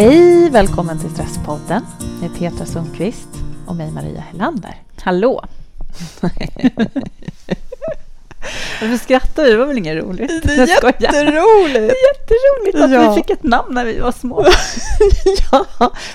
Hej! 0.00 0.50
Välkommen 0.50 0.98
till 0.98 1.10
Stresspodden 1.10 1.82
med 2.20 2.38
Petra 2.38 2.66
Sundqvist 2.66 3.28
och 3.66 3.76
mig 3.76 3.90
Maria 3.90 4.20
Helander. 4.20 4.74
Hallå! 5.02 5.44
Varför 8.80 8.96
skrattar 8.96 9.44
du? 9.44 9.50
Det 9.50 9.56
var 9.56 9.66
väl 9.66 9.78
inget 9.78 9.96
roligt? 10.04 10.42
Det 10.42 10.52
är 10.52 10.66
jätteroligt! 10.66 11.74
Det 11.74 11.78
är 11.78 12.14
jätteroligt 12.14 12.84
att 12.84 12.90
Ja. 12.90 13.10
vi 13.10 13.22
fick 13.22 13.30
ett 13.30 13.42
namn 13.42 13.74
när 13.74 13.84
vi 13.84 13.98
var 13.98 14.12
små. 14.12 14.44
ja, 15.52 15.66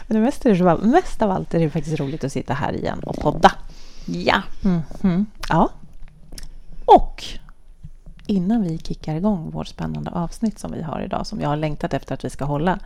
men 0.07 0.17
det 0.17 0.23
mest, 0.23 0.45
är 0.45 0.85
mest 0.85 1.21
av 1.21 1.31
allt 1.31 1.53
är 1.53 1.59
det 1.59 1.69
faktiskt 1.69 1.99
roligt 1.99 2.23
att 2.23 2.31
sitta 2.31 2.53
här 2.53 2.73
igen 2.73 2.99
och 2.99 3.15
podda. 3.15 3.51
Ja. 4.05 4.41
Mhm. 4.61 5.25
Ja. 5.49 5.69
Och 6.85 7.23
innan 8.27 8.63
vi 8.63 8.77
kickar 8.77 9.15
igång 9.15 9.51
vårt 9.51 9.67
spännande 9.67 10.11
avsnitt 10.11 10.59
som 10.59 10.71
vi 10.71 10.81
har 10.81 11.01
idag, 11.01 11.27
som 11.27 11.41
jag 11.41 11.49
har 11.49 11.57
längtat 11.57 11.93
efter 11.93 12.13
att 12.13 12.25
vi 12.25 12.29
ska 12.29 12.45
hålla, 12.45 12.79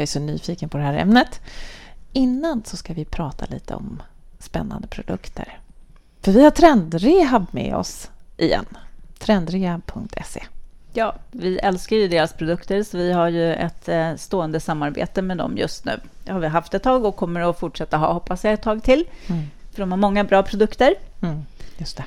jag 0.00 0.02
är 0.02 0.06
så 0.06 0.20
nyfiken 0.20 0.68
på 0.68 0.78
det 0.78 0.84
här 0.84 0.94
ämnet. 0.94 1.40
Innan 2.12 2.62
så 2.64 2.76
ska 2.76 2.92
vi 2.92 3.04
prata 3.04 3.46
lite 3.46 3.74
om 3.74 4.02
spännande 4.38 4.88
produkter. 4.88 5.58
För 6.22 6.32
vi 6.32 6.44
har 6.44 6.50
Trendrehab 6.50 7.46
med 7.50 7.74
oss 7.74 8.10
igen. 8.36 8.66
Trendrehab.se. 9.18 10.44
ja, 10.92 11.14
vi 11.30 11.58
älskar 11.58 11.96
ju 11.96 12.08
deras 12.08 12.32
produkter 12.32 12.82
så 12.82 12.98
vi 12.98 13.12
har 13.12 13.28
ju 13.28 13.54
ett 13.54 13.88
eh, 13.88 14.14
stående 14.14 14.60
samarbete 14.60 15.22
med 15.22 15.36
dem 15.36 15.56
just 15.56 15.84
nu. 15.84 16.00
Det 16.24 16.32
har 16.32 16.40
vi 16.40 16.46
haft 16.46 16.74
ett 16.74 16.82
tag 16.82 17.04
och 17.04 17.16
kommer 17.16 17.50
att 17.50 17.58
fortsätta 17.58 17.96
ha, 17.96 18.12
hoppas 18.12 18.44
jag, 18.44 18.52
ett 18.52 18.62
tag 18.62 18.82
till. 18.82 19.04
Mm. 19.26 19.42
För 19.72 19.82
de 19.82 19.90
har 19.90 19.98
många 19.98 20.24
bra 20.24 20.42
produkter. 20.42 20.94
Mm, 21.22 21.42
just 21.78 21.96
det. 21.96 22.04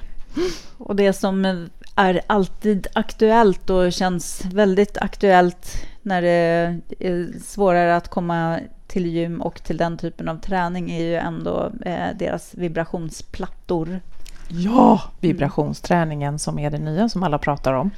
Och 0.77 0.95
det 0.95 1.13
som 1.13 1.67
är 1.95 2.21
alltid 2.27 2.87
aktuellt 2.93 3.69
och 3.69 3.93
känns 3.93 4.45
väldigt 4.45 4.97
aktuellt 4.97 5.87
när 6.03 6.21
det 6.21 6.79
är 6.99 7.39
svårare 7.39 7.95
att 7.95 8.07
komma 8.07 8.59
till 8.87 9.05
gym 9.05 9.41
och 9.41 9.63
till 9.63 9.77
den 9.77 9.97
typen 9.97 10.29
av 10.29 10.37
träning 10.37 10.91
är 10.91 11.03
ju 11.03 11.15
ändå 11.15 11.71
eh, 11.85 12.07
deras 12.15 12.53
vibrationsplattor. 12.55 13.99
Ja, 14.47 15.01
vibrationsträningen 15.19 16.39
som 16.39 16.59
är 16.59 16.71
det 16.71 16.77
nya 16.77 17.09
som 17.09 17.23
alla 17.23 17.37
pratar 17.37 17.73
om. 17.73 17.91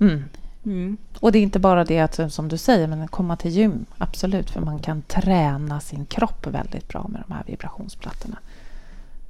Mm. 0.00 0.24
Mm. 0.64 0.96
Och 1.20 1.32
det 1.32 1.38
är 1.38 1.42
inte 1.42 1.58
bara 1.58 1.84
det 1.84 2.00
att, 2.00 2.32
som 2.32 2.48
du 2.48 2.58
säger, 2.58 2.86
men 2.86 3.08
komma 3.08 3.36
till 3.36 3.50
gym. 3.50 3.86
Absolut, 3.98 4.50
för 4.50 4.60
man 4.60 4.78
kan 4.78 5.02
träna 5.02 5.80
sin 5.80 6.06
kropp 6.06 6.46
väldigt 6.46 6.88
bra 6.88 7.08
med 7.08 7.22
de 7.26 7.34
här 7.34 7.42
vibrationsplattorna. 7.46 8.36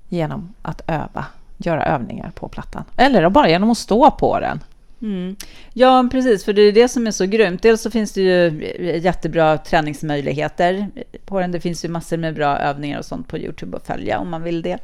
Genom 0.08 0.54
att 0.62 0.82
öva, 0.86 1.26
göra 1.56 1.84
övningar 1.84 2.32
på 2.34 2.48
plattan. 2.48 2.84
Eller 2.96 3.30
bara 3.30 3.48
genom 3.48 3.70
att 3.70 3.78
stå 3.78 4.10
på 4.10 4.40
den. 4.40 4.60
Mm. 5.02 5.36
Ja, 5.72 6.08
precis, 6.12 6.44
för 6.44 6.52
det 6.52 6.62
är 6.62 6.72
det 6.72 6.88
som 6.88 7.06
är 7.06 7.10
så 7.10 7.26
grymt. 7.26 7.62
Dels 7.62 7.82
så 7.82 7.90
finns 7.90 8.12
det 8.12 8.20
ju 8.20 8.62
eh, 8.62 9.04
jättebra 9.04 9.58
träningsmöjligheter 9.58 10.88
på 11.24 11.40
den. 11.40 11.52
Det 11.52 11.60
finns 11.60 11.84
ju 11.84 11.88
massor 11.88 12.16
med 12.16 12.34
bra 12.34 12.58
övningar 12.58 12.98
och 12.98 13.04
sånt 13.04 13.28
på 13.28 13.38
Youtube 13.38 13.76
att 13.76 13.86
följa 13.86 14.18
om 14.18 14.30
man 14.30 14.42
vill 14.42 14.62
det. 14.62 14.78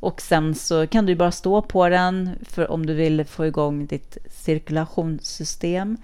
Och 0.00 0.20
sen 0.20 0.54
så 0.54 0.86
kan 0.86 1.06
du 1.06 1.12
ju 1.12 1.16
bara 1.16 1.30
stå 1.32 1.62
på 1.62 1.88
den 1.88 2.30
för 2.42 2.70
om 2.70 2.86
du 2.86 2.94
vill 2.94 3.24
få 3.24 3.46
igång 3.46 3.86
ditt 3.86 4.18
cirkulationssystem. 4.30 5.96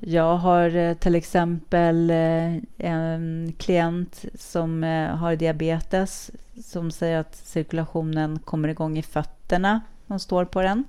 Jag 0.00 0.36
har 0.36 0.76
eh, 0.76 0.94
till 0.94 1.14
exempel 1.14 2.10
eh, 2.10 2.56
en 2.78 3.52
klient 3.58 4.24
som 4.34 4.82
har 5.20 5.36
diabetes 5.36 6.30
som 6.64 6.90
säger 6.90 7.18
att 7.18 7.36
cirkulationen 7.36 8.38
kommer 8.38 8.68
igång 8.68 8.98
i 8.98 9.02
fötterna 9.02 9.80
när 10.06 10.14
hon 10.14 10.20
står 10.20 10.44
på 10.44 10.62
den. 10.62 10.84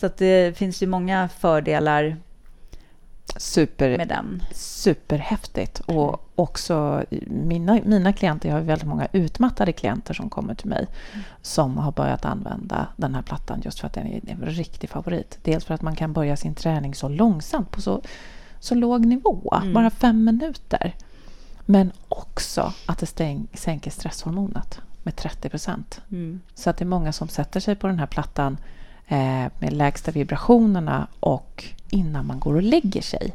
Så 0.00 0.06
att 0.06 0.16
det 0.16 0.56
finns 0.58 0.82
ju 0.82 0.86
många 0.86 1.28
fördelar 1.28 2.16
Super, 3.36 3.96
med 3.98 4.08
den. 4.08 4.42
superhäftigt. 4.52 5.80
Och 5.80 6.28
också 6.34 7.04
mina, 7.26 7.80
mina 7.84 8.12
klienter, 8.12 8.48
jag 8.48 8.56
har 8.56 8.62
väldigt 8.62 8.88
många 8.88 9.08
utmattade 9.12 9.72
klienter 9.72 10.14
som 10.14 10.30
kommer 10.30 10.54
till 10.54 10.68
mig 10.68 10.86
som 11.42 11.78
har 11.78 11.92
börjat 11.92 12.24
använda 12.24 12.86
den 12.96 13.14
här 13.14 13.22
plattan 13.22 13.60
just 13.64 13.80
för 13.80 13.86
att 13.86 13.92
den 13.92 14.06
är 14.06 14.20
en 14.30 14.40
riktig 14.46 14.90
favorit. 14.90 15.38
Dels 15.42 15.64
för 15.64 15.74
att 15.74 15.82
man 15.82 15.96
kan 15.96 16.12
börja 16.12 16.36
sin 16.36 16.54
träning 16.54 16.94
så 16.94 17.08
långsamt 17.08 17.70
på 17.70 17.80
så, 17.80 18.02
så 18.60 18.74
låg 18.74 19.06
nivå, 19.06 19.54
Mm. 19.62 19.74
bara 19.74 19.90
fem 19.90 20.24
minuter. 20.24 20.94
Men 21.66 21.92
också 22.08 22.72
att 22.86 22.98
det 22.98 23.06
stäng, 23.06 23.46
sänker 23.54 23.90
stresshormonet 23.90 24.80
med 25.02 25.16
30 25.16 25.48
procent. 25.48 26.00
Mm. 26.10 26.40
Så 26.54 26.70
att 26.70 26.76
det 26.76 26.84
är 26.84 26.86
många 26.86 27.12
som 27.12 27.28
sätter 27.28 27.60
sig 27.60 27.76
på 27.76 27.86
den 27.86 27.98
här 27.98 28.06
plattan 28.06 28.56
med 29.58 29.72
lägsta 29.72 30.10
vibrationerna 30.10 31.06
och 31.20 31.64
innan 31.90 32.26
man 32.26 32.40
går 32.40 32.54
och 32.54 32.62
lägger 32.62 33.02
sig 33.02 33.34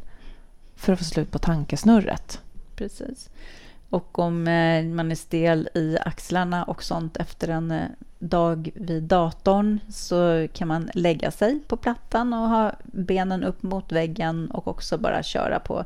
för 0.76 0.94
att 0.94 1.00
få 1.00 1.06
slut 1.06 1.32
på 1.32 1.40
tankesnurret. 1.40 2.42
Precis. 2.76 3.30
Och 3.90 4.20
om 4.20 4.48
eh, 4.48 4.84
man 4.84 5.12
är 5.12 5.16
stel 5.16 5.70
i 5.74 5.98
axlarna 6.06 6.64
och 6.64 6.84
sånt 6.84 7.18
efter 7.18 7.48
en 7.48 7.72
eh, 7.72 7.88
dag 8.20 8.70
vid 8.76 9.04
datorn 9.04 9.80
så 9.90 10.48
kan 10.54 10.68
man 10.68 10.90
lägga 10.94 11.32
sig 11.32 11.60
på 11.68 11.78
plattan 11.78 12.34
och 12.34 12.50
ha 12.50 12.72
benen 12.84 13.44
upp 13.44 13.64
mot 13.64 13.92
väggen 13.92 14.52
och 14.52 14.68
också 14.68 14.98
bara 14.98 15.24
köra 15.24 15.60
på 15.60 15.86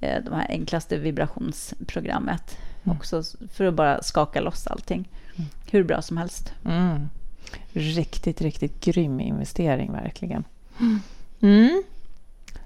eh, 0.00 0.24
de 0.24 0.34
här 0.34 0.46
enklaste 0.48 0.98
vibrationsprogrammet. 0.98 2.58
Mm. 2.84 2.96
Också 2.96 3.22
för 3.52 3.64
att 3.64 3.74
bara 3.74 4.02
skaka 4.02 4.40
loss 4.40 4.66
allting. 4.66 5.08
Mm. 5.36 5.50
Hur 5.70 5.84
bra 5.84 6.02
som 6.02 6.16
helst. 6.16 6.54
Mm. 6.64 7.08
Riktigt, 7.72 8.40
riktigt 8.40 8.80
grym 8.80 9.20
investering 9.20 9.92
verkligen. 9.92 10.44
Mm. 11.40 11.82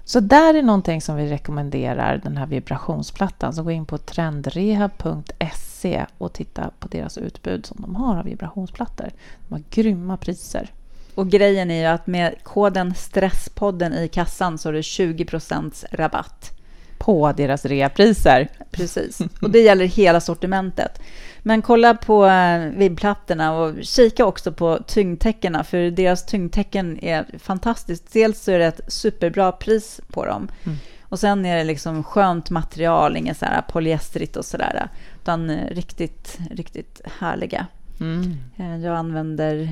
Så 0.07 0.19
där 0.19 0.53
är 0.53 0.63
någonting 0.63 1.01
som 1.01 1.15
vi 1.15 1.29
rekommenderar, 1.29 2.21
den 2.23 2.37
här 2.37 2.45
vibrationsplattan. 2.45 3.53
Så 3.53 3.63
gå 3.63 3.71
in 3.71 3.85
på 3.85 3.97
trendrehab.se 3.97 6.05
och 6.17 6.33
titta 6.33 6.71
på 6.79 6.87
deras 6.87 7.17
utbud 7.17 7.65
som 7.65 7.81
de 7.81 7.95
har 7.95 8.17
av 8.17 8.25
vibrationsplattor. 8.25 9.09
De 9.47 9.53
har 9.53 9.63
grymma 9.69 10.17
priser. 10.17 10.71
Och 11.15 11.29
grejen 11.29 11.71
är 11.71 11.81
ju 11.81 11.85
att 11.85 12.07
med 12.07 12.35
koden 12.43 12.95
Stresspodden 12.95 13.93
i 13.93 14.07
kassan 14.07 14.57
så 14.57 14.69
har 14.69 14.73
du 14.73 14.81
20% 14.81 15.85
rabatt. 15.91 16.51
På 16.97 17.31
deras 17.31 17.65
reapriser. 17.65 18.49
Precis, 18.71 19.21
och 19.41 19.49
det 19.49 19.59
gäller 19.59 19.85
hela 19.85 20.21
sortimentet. 20.21 21.01
Men 21.47 21.61
kolla 21.61 21.93
på 21.95 22.25
eh, 22.25 22.59
vibbplattorna 22.59 23.53
och 23.53 23.73
kika 23.83 24.25
också 24.25 24.51
på 24.51 24.79
tyngdtäckena 24.87 25.63
för 25.63 25.91
deras 25.91 26.25
tyngdtäcken 26.25 26.99
är 27.03 27.25
fantastiskt. 27.39 28.13
Dels 28.13 28.41
så 28.43 28.51
är 28.51 28.59
det 28.59 28.65
ett 28.65 28.81
superbra 28.87 29.51
pris 29.51 30.01
på 30.11 30.25
dem 30.25 30.47
Mm. 30.65 30.77
och 31.01 31.19
sen 31.19 31.45
är 31.45 31.57
det 31.57 31.63
liksom 31.63 32.03
skönt 32.03 32.49
material, 32.49 33.17
inget 33.17 33.37
så 33.37 33.45
här 33.45 33.61
polyesterigt 33.61 34.35
och 34.35 34.45
sådär, 34.45 34.89
utan 35.21 35.49
eh, 35.49 35.67
riktigt, 35.75 36.37
riktigt 36.51 37.01
härliga. 37.19 37.65
Mm. 37.99 38.35
Eh, 38.57 38.77
Jag 38.77 38.95
använder 38.97 39.69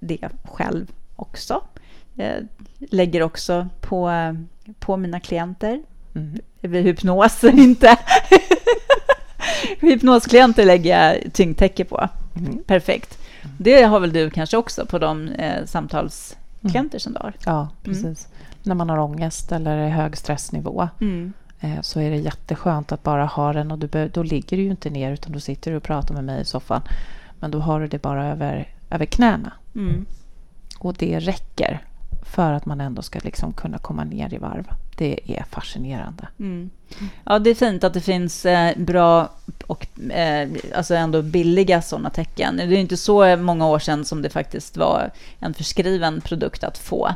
det 0.00 0.28
själv 0.44 0.86
också. 1.16 1.60
Jag 2.14 2.46
lägger 2.78 3.22
också 3.22 3.68
på, 3.80 4.10
eh, 4.10 4.32
på 4.78 4.96
mina 4.96 5.20
klienter 5.20 5.82
Mm. 6.14 6.38
vid 6.60 6.82
hypnos, 6.84 7.44
inte. 7.44 7.96
Hypnosklienter 9.80 10.66
lägger 10.66 10.98
jag 10.98 11.32
tyngdtäcke 11.32 11.84
på. 11.84 12.08
Mm. 12.36 12.62
Perfekt. 12.66 13.18
Det 13.58 13.82
har 13.82 14.00
väl 14.00 14.12
du 14.12 14.30
kanske 14.30 14.56
också 14.56 14.86
på 14.86 14.98
de 14.98 15.28
eh, 15.28 15.64
samtalsklienter 15.66 16.98
som 16.98 17.12
du 17.12 17.18
har? 17.18 17.32
Ja, 17.46 17.68
precis. 17.82 18.28
När 18.62 18.74
man 18.74 18.90
har 18.90 18.98
ångest 18.98 19.52
eller 19.52 19.76
är 19.76 19.88
hög 19.88 20.16
stressnivå 20.16 20.88
eh, 21.60 21.80
så 21.80 22.00
är 22.00 22.10
det 22.10 22.16
jätteskönt 22.16 22.92
att 22.92 23.02
bara 23.02 23.24
ha 23.24 23.52
den 23.52 23.70
och 23.70 23.78
du 23.78 24.08
då 24.08 24.22
ligger 24.22 24.56
du 24.56 24.62
ju 24.62 24.70
inte 24.70 24.90
ner 24.90 25.12
utan 25.12 25.32
då 25.32 25.40
sitter 25.40 25.70
du 25.70 25.76
och 25.76 25.82
pratar 25.82 26.14
med 26.14 26.24
mig 26.24 26.40
i 26.40 26.44
soffan. 26.44 26.82
Men 27.40 27.50
då 27.50 27.58
har 27.58 27.80
du 27.80 27.86
det 27.86 28.02
bara 28.02 28.26
över, 28.26 28.68
över 28.90 29.04
knäna 29.06 29.52
Mm. 29.74 30.06
och 30.78 30.94
det 30.98 31.18
räcker 31.18 31.80
för 32.22 32.52
att 32.52 32.66
man 32.66 32.80
ändå 32.80 33.02
ska 33.02 33.18
liksom 33.22 33.52
kunna 33.52 33.78
komma 33.78 34.04
ner 34.04 34.34
i 34.34 34.38
varv. 34.38 34.68
Det 35.00 35.20
är 35.26 35.44
fascinerande. 35.50 36.28
Mm. 36.38 36.70
Ja, 37.24 37.38
det 37.38 37.50
är 37.50 37.54
fint 37.54 37.84
att 37.84 37.94
det 37.94 38.00
finns 38.00 38.46
eh, 38.46 38.78
bra 38.78 39.28
och 39.66 39.86
eh, 40.10 40.48
alltså 40.74 40.94
ändå 40.94 41.22
billiga 41.22 41.82
sådana 41.82 42.10
tecken. 42.10 42.56
Det 42.56 42.62
är 42.62 42.72
inte 42.72 42.96
så 42.96 43.36
många 43.36 43.66
år 43.66 43.78
sedan 43.78 44.04
som 44.04 44.22
det 44.22 44.30
faktiskt 44.30 44.76
var 44.76 45.10
en 45.38 45.54
förskriven 45.54 46.20
produkt 46.20 46.64
att 46.64 46.78
få 46.78 47.14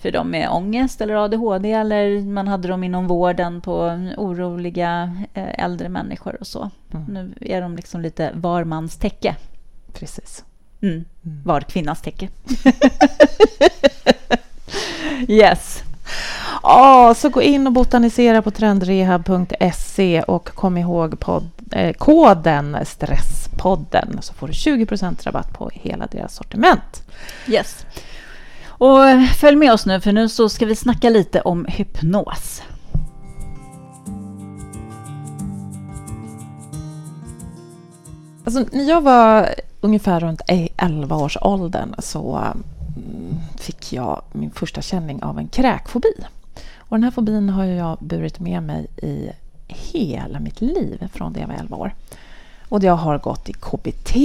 för 0.00 0.10
dem 0.10 0.30
med 0.30 0.48
ångest 0.50 1.00
eller 1.00 1.14
ADHD 1.14 1.72
eller 1.72 2.20
man 2.20 2.48
hade 2.48 2.68
dem 2.68 2.84
inom 2.84 3.06
vården 3.06 3.60
på 3.60 3.98
oroliga 4.16 5.16
eh, 5.34 5.64
äldre 5.64 5.88
människor 5.88 6.36
och 6.40 6.46
så. 6.46 6.70
Mm. 6.94 7.04
Nu 7.06 7.34
är 7.40 7.60
de 7.60 7.76
liksom 7.76 8.00
lite 8.00 8.30
var 8.34 8.64
mans 8.64 8.96
täcke. 8.96 9.36
Precis. 9.92 10.44
Mm. 10.82 11.04
Mm. 11.24 11.42
Var 11.44 11.60
kvinnas 11.60 12.02
täcke. 12.02 12.28
yes. 15.28 15.84
Ja, 16.62 17.14
så 17.16 17.28
gå 17.28 17.42
in 17.42 17.66
och 17.66 17.72
botanisera 17.72 18.42
på 18.42 18.50
trendrehab.se 18.50 20.22
och 20.22 20.48
kom 20.54 20.76
ihåg 20.76 21.20
podd, 21.20 21.50
eh, 21.72 21.92
koden 21.92 22.76
Stresspodden 22.86 24.18
så 24.20 24.34
får 24.34 24.46
du 24.46 24.52
20 24.52 24.86
rabatt 25.22 25.52
på 25.52 25.70
hela 25.74 26.06
deras 26.06 26.34
sortiment. 26.34 27.02
Yes. 27.48 27.86
Och 28.66 28.98
följ 29.36 29.56
med 29.56 29.72
oss 29.72 29.86
nu 29.86 30.00
för 30.00 30.12
nu 30.12 30.28
så 30.28 30.48
ska 30.48 30.66
vi 30.66 30.76
snacka 30.76 31.10
lite 31.10 31.40
om 31.40 31.66
hypnos. 31.68 32.62
Alltså, 38.44 38.64
när 38.72 38.88
jag 38.88 39.00
var 39.00 39.54
ungefär 39.80 40.20
runt 40.20 40.40
11 40.76 41.16
års 41.16 41.36
åldern 41.40 41.94
så 41.98 42.54
fick 43.58 43.92
jag 43.92 44.22
min 44.32 44.50
första 44.50 44.82
känning 44.82 45.22
av 45.22 45.38
en 45.38 45.48
kräkfobi. 45.48 46.14
Och 46.76 46.96
den 46.96 47.04
här 47.04 47.10
fobin 47.10 47.48
har 47.48 47.64
jag 47.64 47.98
burit 48.00 48.40
med 48.40 48.62
mig 48.62 48.86
i 48.96 49.30
hela 49.66 50.40
mitt 50.40 50.60
liv 50.60 51.08
från 51.12 51.32
det 51.32 51.40
jag 51.40 51.48
var 51.48 51.54
11 51.54 51.76
år. 51.76 51.94
Och 52.68 52.82
jag 52.82 52.96
har 52.96 53.18
gått 53.18 53.48
i 53.48 53.52
KBT, 53.52 54.16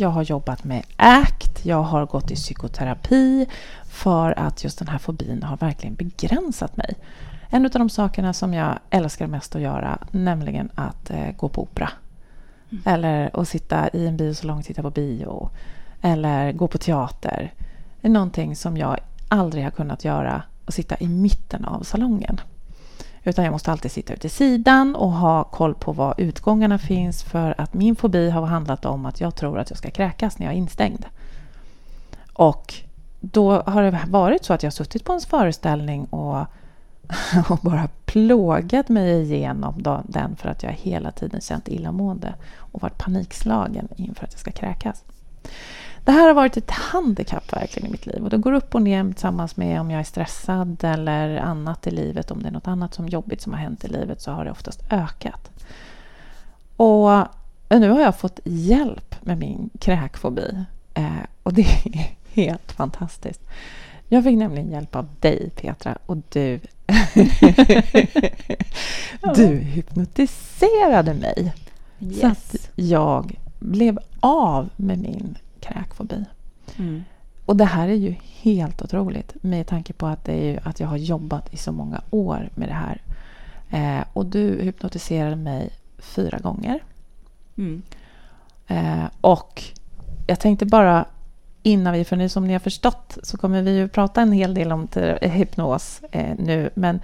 jag 0.00 0.08
har 0.08 0.22
jobbat 0.22 0.64
med 0.64 0.82
ACT, 0.96 1.66
jag 1.66 1.82
har 1.82 2.06
gått 2.06 2.30
i 2.30 2.34
psykoterapi 2.34 3.46
för 3.84 4.38
att 4.38 4.64
just 4.64 4.78
den 4.78 4.88
här 4.88 4.98
fobin 4.98 5.42
har 5.42 5.56
verkligen 5.56 5.94
begränsat 5.94 6.76
mig. 6.76 6.94
En 7.50 7.64
av 7.64 7.70
de 7.70 7.90
sakerna 7.90 8.32
som 8.32 8.54
jag 8.54 8.78
älskar 8.90 9.26
mest 9.26 9.56
att 9.56 9.62
göra, 9.62 9.98
nämligen 10.10 10.70
att 10.74 11.10
eh, 11.10 11.30
gå 11.36 11.48
på 11.48 11.62
opera. 11.62 11.90
Mm. 12.70 12.82
Eller 12.86 13.40
att 13.40 13.48
sitta 13.48 13.88
i 13.88 14.06
en 14.06 14.16
biosalong 14.16 14.58
och 14.58 14.64
titta 14.64 14.82
på 14.82 14.90
bio. 14.90 15.50
Eller 16.02 16.52
gå 16.52 16.68
på 16.68 16.78
teater. 16.78 17.52
Är 18.02 18.08
någonting 18.08 18.56
som 18.56 18.76
jag 18.76 18.98
aldrig 19.28 19.64
har 19.64 19.70
kunnat 19.70 20.04
göra, 20.04 20.42
och 20.66 20.74
sitta 20.74 20.96
i 21.00 21.08
mitten 21.08 21.64
av 21.64 21.82
salongen. 21.82 22.40
Utan 23.24 23.44
jag 23.44 23.52
måste 23.52 23.72
alltid 23.72 23.92
sitta 23.92 24.12
ute 24.12 24.26
i 24.26 24.30
sidan 24.30 24.96
och 24.96 25.12
ha 25.12 25.44
koll 25.44 25.74
på 25.74 25.92
var 25.92 26.14
utgångarna 26.18 26.78
finns 26.78 27.22
för 27.22 27.54
att 27.60 27.74
min 27.74 27.96
fobi 27.96 28.30
har 28.30 28.46
handlat 28.46 28.84
om 28.84 29.06
att 29.06 29.20
jag 29.20 29.34
tror 29.34 29.58
att 29.58 29.70
jag 29.70 29.78
ska 29.78 29.90
kräkas 29.90 30.38
när 30.38 30.46
jag 30.46 30.54
är 30.54 30.58
instängd. 30.58 31.04
Och 32.32 32.74
då 33.20 33.60
har 33.60 33.82
det 33.82 34.00
varit 34.08 34.44
så 34.44 34.52
att 34.52 34.62
jag 34.62 34.70
har 34.70 34.72
suttit 34.72 35.04
på 35.04 35.12
en 35.12 35.20
föreställning 35.20 36.04
och, 36.04 36.36
och 37.48 37.58
bara 37.62 37.88
plågat 38.04 38.88
mig 38.88 39.22
igenom 39.22 39.82
den 40.04 40.36
för 40.36 40.48
att 40.48 40.62
jag 40.62 40.70
hela 40.70 41.10
tiden 41.10 41.40
känt 41.40 41.68
illamående 41.68 42.34
och 42.56 42.82
varit 42.82 42.98
panikslagen 42.98 43.88
inför 43.96 44.24
att 44.24 44.32
jag 44.32 44.40
ska 44.40 44.52
kräkas. 44.52 45.04
Det 46.04 46.12
här 46.12 46.26
har 46.26 46.34
varit 46.34 46.56
ett 46.56 46.70
handikapp 46.70 47.52
verkligen 47.52 47.88
i 47.88 47.92
mitt 47.92 48.06
liv 48.06 48.24
och 48.24 48.30
det 48.30 48.36
går 48.36 48.52
upp 48.52 48.74
och 48.74 48.82
ner 48.82 49.12
tillsammans 49.12 49.56
med 49.56 49.80
om 49.80 49.90
jag 49.90 50.00
är 50.00 50.04
stressad 50.04 50.84
eller 50.84 51.36
annat 51.36 51.86
i 51.86 51.90
livet. 51.90 52.30
Om 52.30 52.42
det 52.42 52.48
är 52.48 52.52
något 52.52 52.68
annat 52.68 52.94
som 52.94 53.08
jobbigt 53.08 53.40
som 53.40 53.52
har 53.52 53.60
hänt 53.60 53.84
i 53.84 53.88
livet 53.88 54.20
så 54.20 54.30
har 54.30 54.44
det 54.44 54.50
oftast 54.50 54.82
ökat. 54.90 55.50
Och 56.76 57.10
nu 57.68 57.90
har 57.90 58.00
jag 58.00 58.16
fått 58.16 58.40
hjälp 58.44 59.24
med 59.24 59.38
min 59.38 59.70
kräkfobi 59.80 60.64
eh, 60.94 61.06
och 61.42 61.52
det 61.52 61.62
är 61.62 62.16
helt 62.32 62.72
fantastiskt. 62.72 63.40
Jag 64.08 64.24
fick 64.24 64.36
nämligen 64.36 64.70
hjälp 64.70 64.96
av 64.96 65.08
dig, 65.20 65.50
Petra, 65.56 65.98
och 66.06 66.16
du... 66.16 66.60
du 69.34 69.46
hypnotiserade 69.46 71.14
mig. 71.14 71.54
Yes. 72.00 72.20
Så 72.20 72.26
att 72.26 72.70
jag 72.74 73.38
blev 73.58 73.98
av 74.20 74.68
med 74.76 74.98
min 74.98 75.38
kräkfobi. 75.62 76.24
Mm. 76.78 77.04
Och 77.46 77.56
det 77.56 77.64
här 77.64 77.88
är 77.88 77.94
ju 77.94 78.14
helt 78.42 78.82
otroligt 78.82 79.34
med 79.40 79.66
tanke 79.66 79.92
på 79.92 80.06
att, 80.06 80.24
det 80.24 80.32
är 80.32 80.52
ju, 80.52 80.58
att 80.64 80.80
jag 80.80 80.88
har 80.88 80.96
jobbat 80.96 81.54
i 81.54 81.56
så 81.56 81.72
många 81.72 82.00
år 82.10 82.50
med 82.54 82.68
det 82.68 82.74
här. 82.74 83.00
Eh, 83.70 84.04
och 84.12 84.26
du 84.26 84.62
hypnotiserade 84.62 85.36
mig 85.36 85.70
fyra 85.98 86.38
gånger. 86.38 86.80
Mm. 87.56 87.82
Eh, 88.66 89.04
och 89.20 89.62
jag 90.26 90.40
tänkte 90.40 90.66
bara 90.66 91.04
innan 91.62 91.92
vi, 91.92 92.04
för 92.04 92.16
nu 92.16 92.28
som 92.28 92.46
ni 92.46 92.52
har 92.52 92.60
förstått 92.60 93.18
så 93.22 93.38
kommer 93.38 93.62
vi 93.62 93.76
ju 93.76 93.88
prata 93.88 94.22
en 94.22 94.32
hel 94.32 94.54
del 94.54 94.72
om 94.72 94.88
hypnos 95.20 96.02
eh, 96.10 96.34
nu, 96.38 96.70
men 96.74 97.00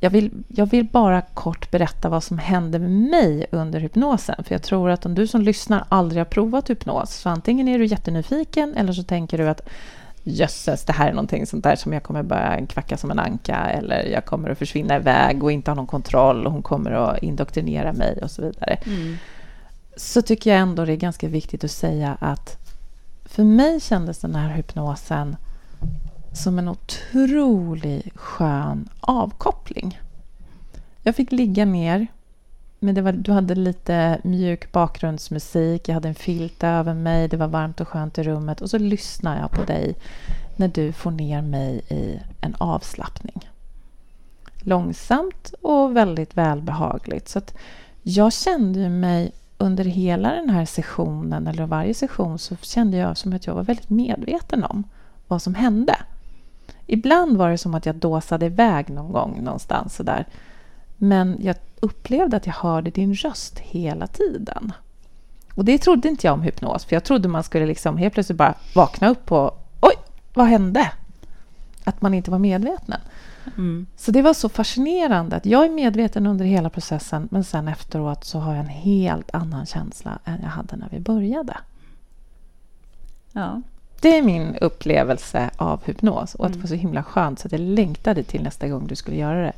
jag 0.00 0.10
vill, 0.10 0.30
jag 0.48 0.66
vill 0.66 0.84
bara 0.84 1.20
kort 1.20 1.70
berätta 1.70 2.08
vad 2.08 2.22
som 2.22 2.38
hände 2.38 2.78
med 2.78 2.90
mig 2.90 3.46
under 3.50 3.80
hypnosen. 3.80 4.44
För 4.44 4.54
jag 4.54 4.62
tror 4.62 4.90
att 4.90 5.06
om 5.06 5.14
du 5.14 5.26
som 5.26 5.42
lyssnar 5.42 5.84
aldrig 5.88 6.20
har 6.20 6.24
provat 6.24 6.70
hypnos, 6.70 7.14
så 7.14 7.28
antingen 7.28 7.68
är 7.68 7.78
du 7.78 7.86
jättenyfiken 7.86 8.76
eller 8.76 8.92
så 8.92 9.02
tänker 9.02 9.38
du 9.38 9.48
att 9.48 9.68
jösses, 10.22 10.84
det 10.84 10.92
här 10.92 11.08
är 11.08 11.12
någonting 11.12 11.46
sånt 11.46 11.64
där 11.64 11.76
som 11.76 11.92
jag 11.92 12.02
kommer 12.02 12.22
börja 12.22 12.66
kvacka 12.66 12.96
som 12.96 13.10
en 13.10 13.18
anka 13.18 13.56
eller 13.56 14.04
jag 14.04 14.24
kommer 14.24 14.50
att 14.50 14.58
försvinna 14.58 14.96
iväg 14.96 15.44
och 15.44 15.52
inte 15.52 15.70
ha 15.70 15.74
någon 15.74 15.86
kontroll 15.86 16.46
och 16.46 16.52
hon 16.52 16.62
kommer 16.62 16.90
att 16.90 17.22
indoktrinera 17.22 17.92
mig 17.92 18.18
och 18.22 18.30
så 18.30 18.42
vidare. 18.42 18.78
Mm. 18.86 19.16
Så 19.96 20.22
tycker 20.22 20.50
jag 20.50 20.60
ändå 20.60 20.84
det 20.84 20.92
är 20.92 20.96
ganska 20.96 21.28
viktigt 21.28 21.64
att 21.64 21.70
säga 21.70 22.16
att 22.20 22.58
för 23.24 23.44
mig 23.44 23.80
kändes 23.80 24.18
den 24.18 24.34
här 24.34 24.48
hypnosen 24.48 25.36
som 26.32 26.58
en 26.58 26.68
otroligt 26.68 28.18
skön 28.18 28.88
avkoppling. 29.00 30.00
Jag 31.02 31.16
fick 31.16 31.32
ligga 31.32 31.64
ner, 31.64 32.06
men 32.78 32.94
det 32.94 33.02
var, 33.02 33.12
du 33.12 33.32
hade 33.32 33.54
lite 33.54 34.20
mjuk 34.24 34.72
bakgrundsmusik, 34.72 35.88
jag 35.88 35.94
hade 35.94 36.08
en 36.08 36.14
filt 36.14 36.64
över 36.64 36.94
mig, 36.94 37.28
det 37.28 37.36
var 37.36 37.48
varmt 37.48 37.80
och 37.80 37.88
skönt 37.88 38.18
i 38.18 38.22
rummet 38.22 38.60
och 38.60 38.70
så 38.70 38.78
lyssnar 38.78 39.38
jag 39.40 39.50
på 39.50 39.64
dig 39.64 39.94
när 40.56 40.68
du 40.68 40.92
får 40.92 41.10
ner 41.10 41.42
mig 41.42 41.80
i 41.88 42.20
en 42.40 42.54
avslappning. 42.58 43.50
Långsamt 44.62 45.54
och 45.60 45.96
väldigt 45.96 46.36
välbehagligt. 46.36 47.28
Så 47.28 47.38
att 47.38 47.54
jag 48.02 48.32
kände 48.32 48.88
mig 48.88 49.32
under 49.58 49.84
hela 49.84 50.34
den 50.34 50.50
här 50.50 50.64
sessionen, 50.64 51.46
eller 51.46 51.66
varje 51.66 51.94
session, 51.94 52.38
så 52.38 52.56
kände 52.56 52.96
jag 52.96 53.16
som 53.16 53.32
att 53.32 53.46
jag 53.46 53.54
var 53.54 53.62
väldigt 53.62 53.90
medveten 53.90 54.64
om 54.64 54.84
vad 55.28 55.42
som 55.42 55.54
hände. 55.54 55.96
Ibland 56.92 57.36
var 57.36 57.50
det 57.50 57.58
som 57.58 57.74
att 57.74 57.86
jag 57.86 57.94
dåsade 57.94 58.46
iväg 58.46 58.90
någon 58.90 59.12
gång 59.12 59.44
någonstans 59.44 59.96
sådär. 59.96 60.26
Men 60.96 61.36
jag 61.40 61.56
upplevde 61.80 62.36
att 62.36 62.46
jag 62.46 62.54
hörde 62.54 62.90
din 62.90 63.14
röst 63.14 63.58
hela 63.58 64.06
tiden. 64.06 64.72
Och 65.54 65.64
det 65.64 65.78
trodde 65.78 66.08
inte 66.08 66.26
jag 66.26 66.34
om 66.34 66.42
hypnos, 66.42 66.84
för 66.84 66.96
jag 66.96 67.04
trodde 67.04 67.28
man 67.28 67.42
skulle 67.42 67.66
liksom 67.66 67.96
helt 67.96 68.14
plötsligt 68.14 68.38
bara 68.38 68.54
vakna 68.74 69.08
upp 69.08 69.32
och 69.32 69.68
oj, 69.80 69.94
vad 70.34 70.46
hände? 70.46 70.92
Att 71.84 72.02
man 72.02 72.14
inte 72.14 72.30
var 72.30 72.38
medveten. 72.38 73.00
Mm. 73.56 73.86
Så 73.96 74.10
det 74.10 74.22
var 74.22 74.34
så 74.34 74.48
fascinerande 74.48 75.36
att 75.36 75.46
jag 75.46 75.64
är 75.64 75.70
medveten 75.70 76.26
under 76.26 76.44
hela 76.44 76.70
processen 76.70 77.28
men 77.30 77.44
sen 77.44 77.68
efteråt 77.68 78.24
så 78.24 78.38
har 78.38 78.54
jag 78.54 78.60
en 78.60 78.68
helt 78.68 79.34
annan 79.34 79.66
känsla 79.66 80.18
än 80.24 80.38
jag 80.42 80.48
hade 80.48 80.76
när 80.76 80.88
vi 80.90 81.00
började. 81.00 81.56
Ja. 83.32 83.62
Det 84.00 84.18
är 84.18 84.22
min 84.22 84.56
upplevelse 84.56 85.50
av 85.56 85.84
hypnos 85.84 86.34
och 86.34 86.46
att 86.46 86.52
det 86.52 86.58
var 86.58 86.66
så 86.66 86.74
himla 86.74 87.02
skönt 87.02 87.38
så 87.38 87.48
att 87.48 87.52
jag 87.52 87.60
längtade 87.60 88.22
till 88.22 88.42
nästa 88.42 88.68
gång 88.68 88.86
du 88.86 88.96
skulle 88.96 89.16
göra 89.16 89.42
det. 89.42 89.52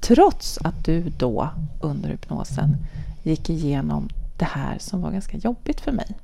Trots 0.00 0.58
att 0.58 0.84
du 0.84 1.02
då 1.02 1.48
under 1.80 2.08
hypnosen 2.08 2.76
gick 3.22 3.50
igenom 3.50 4.08
det 4.38 4.44
här 4.44 4.78
som 4.78 5.02
var 5.02 5.10
ganska 5.10 5.36
jobbigt 5.36 5.80
för 5.80 5.92
mig. 5.92 6.14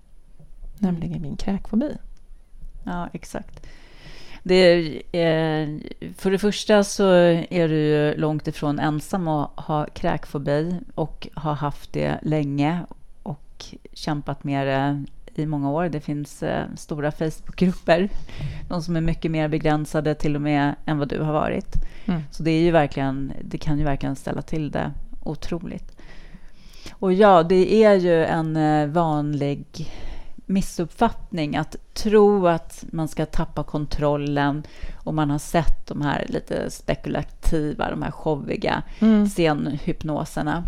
Nämligen 0.78 1.22
min 1.22 1.36
kräkfobi. 1.36 1.96
Ja, 2.84 3.08
exakt. 3.12 3.66
Det 4.42 4.54
är, 5.12 5.80
för 6.14 6.30
det 6.30 6.38
första 6.38 6.84
så 6.84 7.12
är 7.50 7.68
du 7.68 7.76
ju 7.76 8.14
långt 8.14 8.48
ifrån 8.48 8.78
ensam 8.78 9.28
att 9.28 9.50
ha 9.56 9.86
kräkfobi 9.86 10.80
och 10.94 11.28
har 11.34 11.54
haft 11.54 11.92
det 11.92 12.18
länge 12.22 12.80
och 13.22 13.64
kämpat 13.92 14.44
med 14.44 14.66
det 14.66 15.04
i 15.38 15.46
många 15.46 15.70
år. 15.70 15.88
Det 15.88 16.00
finns 16.00 16.42
eh, 16.42 16.64
stora 16.76 17.10
Facebookgrupper, 17.10 18.08
de 18.68 18.82
som 18.82 18.96
är 18.96 19.00
mycket 19.00 19.30
mer 19.30 19.49
begränsade 19.49 20.14
till 20.14 20.37
och 20.37 20.42
med 20.42 20.75
än 20.87 20.99
vad 20.99 21.08
du 21.08 21.20
har 21.20 21.32
varit. 21.32 21.75
Mm. 22.06 22.22
Så 22.30 22.42
det, 22.42 22.50
är 22.50 22.60
ju 22.60 22.70
verkligen, 22.70 23.32
det 23.44 23.58
kan 23.58 23.78
ju 23.78 23.84
verkligen 23.84 24.16
ställa 24.16 24.42
till 24.42 24.70
det 24.70 24.92
otroligt. 25.25 25.96
Och 26.92 27.12
ja, 27.12 27.42
det 27.42 27.84
är 27.84 27.94
ju 27.94 28.25
en 28.25 28.56
eh, 28.56 28.87
vanlig 28.87 29.90
missuppfattning 30.46 31.56
att 31.56 31.76
tro 31.94 32.46
att 32.46 32.84
man 32.92 33.08
ska 33.08 33.26
tappa 33.26 33.64
kontrollen 33.64 34.62
och 34.94 35.14
man 35.14 35.30
har 35.30 35.38
sett 35.38 35.87
de 35.87 36.02
här 36.02 36.26
lite 36.28 36.70
spekulativa, 36.70 37.90
de 37.90 38.02
här 38.02 38.10
showiga 38.10 38.82
mm. 39.00 39.26
scenhypnoserna. 39.28 40.64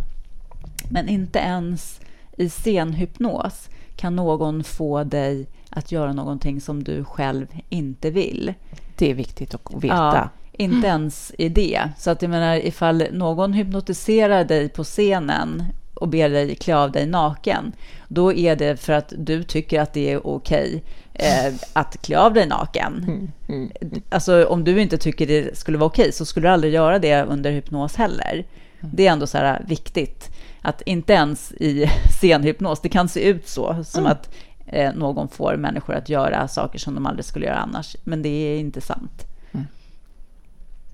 Men 0.90 1.09
inte 1.09 1.38
ens 1.38 2.00
i 2.37 2.49
scenhypnos 2.49 3.69
kan 4.02 4.16
någon 4.16 4.64
få 4.64 5.04
dig 5.04 5.47
att 5.71 5.92
göra 5.92 6.12
någonting 6.12 6.61
som 6.61 6.85
du 6.85 7.04
själv 7.04 7.47
inte 7.68 8.11
vill. 8.11 8.54
Det 8.97 9.11
är 9.11 9.14
viktigt 9.14 9.54
att 9.54 9.85
veta. 9.85 9.94
Ja, 9.94 10.28
inte 10.52 10.87
ens 10.87 11.32
i 11.38 11.49
det. 11.49 11.88
Så 11.99 12.11
att 12.11 12.23
jag 12.23 12.30
menar, 12.30 12.56
ifall 12.56 13.04
någon 13.12 13.52
hypnotiserar 13.52 14.44
dig 14.44 14.68
på 14.68 14.85
scenen 14.85 15.64
och 15.94 16.09
ber 16.09 16.28
dig 16.28 16.54
klä 16.54 16.76
av 16.76 16.92
dig 16.92 17.06
naken, 17.06 17.73
då 18.09 18.32
är 18.32 18.56
det 18.56 18.76
för 18.76 18.92
att 18.92 19.12
du 19.16 19.42
tycker 19.42 19.80
att 19.80 19.92
det 19.92 20.12
är 20.12 20.26
okej 20.26 20.82
eh, 21.14 21.54
att 21.73 22.02
klä 22.02 22.18
av 22.18 22.32
dig 22.32 22.47
naken. 22.47 23.04
Mm, 23.09 23.30
mm, 23.49 23.71
mm. 23.80 24.02
Alltså 24.09 24.44
om 24.44 24.64
du 24.64 24.82
inte 24.82 24.99
tycker 24.99 25.26
det 25.26 25.59
skulle 25.59 25.78
vara 25.78 25.87
okej 25.87 26.12
så 26.12 26.25
skulle 26.25 26.49
du 26.49 26.52
aldrig 26.52 26.75
göra 26.75 26.99
det 26.99 27.23
under 27.23 27.50
hypnos 27.50 27.97
heller. 27.97 28.32
Mm. 28.35 28.90
Det 28.94 29.06
är 29.06 29.12
ändå 29.12 29.26
så 29.26 29.38
här 29.38 29.64
viktigt 29.68 30.30
att 30.62 30.83
inte 30.83 31.12
ens 31.12 31.52
i 31.52 31.90
scenhypnos, 32.21 32.81
det 32.81 32.88
kan 32.88 33.09
se 33.09 33.28
ut 33.28 33.49
så, 33.49 33.85
som 33.85 34.00
mm. 34.00 34.12
att 34.12 34.31
eh, 34.66 34.95
någon 34.95 35.28
får 35.28 35.57
människor 35.57 35.95
att 35.95 36.09
göra 36.09 36.49
saker 36.49 36.78
som 36.78 36.95
de 36.95 37.07
aldrig 37.07 37.25
skulle 37.25 37.47
göra 37.47 37.59
annars, 37.59 37.97
men 38.04 38.23
det 38.23 38.28
är 38.28 38.59
inte 38.59 38.81
sant. 38.81 39.26
Mm. 39.52 39.66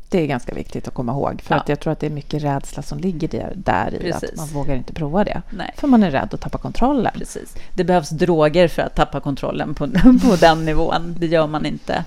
Det 0.09 0.23
är 0.23 0.27
ganska 0.27 0.55
viktigt 0.55 0.89
att 0.89 0.95
komma 0.95 1.13
ihåg. 1.13 1.43
För 1.43 1.55
Ja. 1.55 1.61
att 1.61 1.69
jag 1.69 1.81
tror 1.81 1.93
att 1.93 2.01
det 2.01 2.07
är 2.07 2.11
mycket 2.11 2.43
rädsla 2.43 2.83
som 2.83 2.99
ligger 2.99 3.29
där, 3.29 3.53
där 3.57 3.95
i 3.95 3.99
Precis. 3.99 4.31
att 4.31 4.37
man 4.37 4.49
vågar 4.49 4.75
inte 4.75 4.93
prova 4.93 5.25
det. 5.25 5.43
Nej. 5.51 5.75
För 5.77 5.89
man 5.89 6.03
är 6.03 6.11
rädd 6.11 6.35
att 6.35 6.41
tappa 6.41 6.59
kontrollen. 6.59 7.13
Precis. 7.15 7.57
Det 7.75 7.85
behövs 7.85 8.11
droger 8.11 8.69
för 8.69 8.83
att 8.83 8.95
tappa 8.95 9.21
kontrollen 9.21 9.75
på, 9.75 9.89
på 10.23 10.37
den 10.41 10.65
nivån. 10.65 11.17
Det 11.19 11.27
gör 11.27 11.47
man 11.47 11.67
inte 11.67 12.05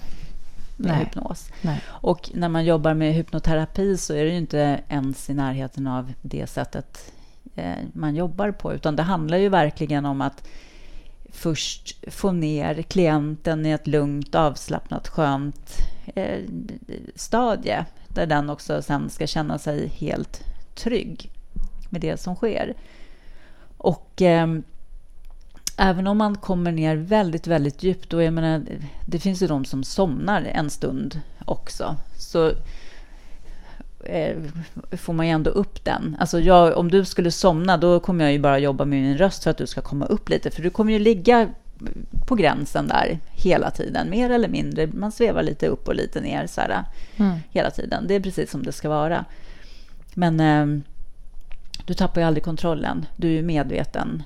med 0.77 0.91
Nej. 0.91 0.99
hypnos. 0.99 1.49
Nej. 1.61 1.81
Och 1.87 2.31
när 2.33 2.49
man 2.49 2.65
jobbar 2.65 2.93
med 2.93 3.13
hypnoterapi 3.13 3.97
så 3.97 4.13
är 4.13 4.23
det 4.23 4.31
ju 4.31 4.37
inte 4.37 4.79
ens 4.89 5.29
i 5.29 5.33
närheten 5.33 5.87
av 5.87 6.13
det 6.21 6.49
sättet 6.49 7.11
Eh, 7.55 7.77
man 7.93 8.15
jobbar 8.15 8.51
på, 8.51 8.73
utan 8.73 8.95
det 8.95 9.03
handlar 9.03 9.37
ju 9.37 9.49
verkligen 9.49 10.05
om 10.05 10.21
att 10.21 10.43
först 11.31 12.11
få 12.11 12.31
ner 12.31 12.81
klienten 12.81 13.65
i 13.65 13.71
ett 13.71 13.87
lugnt, 13.87 14.35
avslappnat, 14.35 15.07
skönt 15.07 15.77
eh, 16.15 16.39
stadie 17.15 17.85
där 18.07 18.25
den 18.25 18.49
också 18.49 18.81
sen 18.81 19.09
ska 19.09 19.27
känna 19.27 19.57
sig 19.57 19.87
helt 19.87 20.43
trygg 20.75 21.31
med 21.89 22.01
det 22.01 22.17
som 22.19 22.35
sker. 22.35 22.73
Och 23.77 24.21
eh, 24.21 24.47
även 25.77 26.07
om 26.07 26.17
man 26.17 26.37
kommer 26.37 26.71
ner 26.71 26.95
väldigt, 26.95 27.47
väldigt 27.47 27.83
djupt, 27.83 28.13
och 28.13 28.23
jag 28.23 28.33
menar, 28.33 28.65
det 29.05 29.19
finns 29.19 29.41
ju 29.41 29.47
de 29.47 29.65
som 29.65 29.83
somnar 29.83 30.41
en 30.41 30.69
stund 30.69 31.21
också, 31.45 31.95
så 32.17 32.51
får 34.91 35.13
man 35.13 35.25
ju 35.27 35.31
ändå 35.31 35.49
upp 35.49 35.83
den. 35.85 36.17
Alltså 36.19 36.39
jag, 36.39 36.77
om 36.77 36.91
du 36.91 37.05
skulle 37.05 37.31
somna, 37.31 37.77
då 37.77 37.99
kommer 37.99 38.23
jag 38.23 38.33
ju 38.33 38.39
bara 38.39 38.59
jobba 38.59 38.85
med 38.85 39.01
min 39.01 39.17
röst 39.17 39.43
för 39.43 39.51
att 39.51 39.57
du 39.57 39.67
ska 39.67 39.81
komma 39.81 40.05
upp 40.05 40.29
lite, 40.29 40.51
för 40.51 40.61
du 40.61 40.69
kommer 40.69 40.93
ju 40.93 40.99
ligga 40.99 41.49
på 42.27 42.35
gränsen 42.35 42.87
där 42.87 43.19
hela 43.31 43.71
tiden, 43.71 44.09
mer 44.09 44.29
eller 44.29 44.47
mindre. 44.47 44.87
Man 44.87 45.11
svävar 45.11 45.43
lite 45.43 45.67
upp 45.67 45.87
och 45.87 45.95
lite 45.95 46.21
ner 46.21 46.47
så 46.47 46.61
här, 46.61 46.83
Mm. 47.17 47.37
hela 47.49 47.71
tiden. 47.71 48.07
Det 48.07 48.13
är 48.15 48.19
precis 48.19 48.51
som 48.51 48.63
det 48.63 48.71
ska 48.71 48.89
vara. 48.89 49.25
Men 50.13 50.39
eh, 50.39 50.81
du 51.85 51.93
tappar 51.93 52.21
ju 52.21 52.27
aldrig 52.27 52.43
kontrollen. 52.43 53.05
Du 53.15 53.27
är 53.27 53.31
ju 53.31 53.43
medveten 53.43 54.23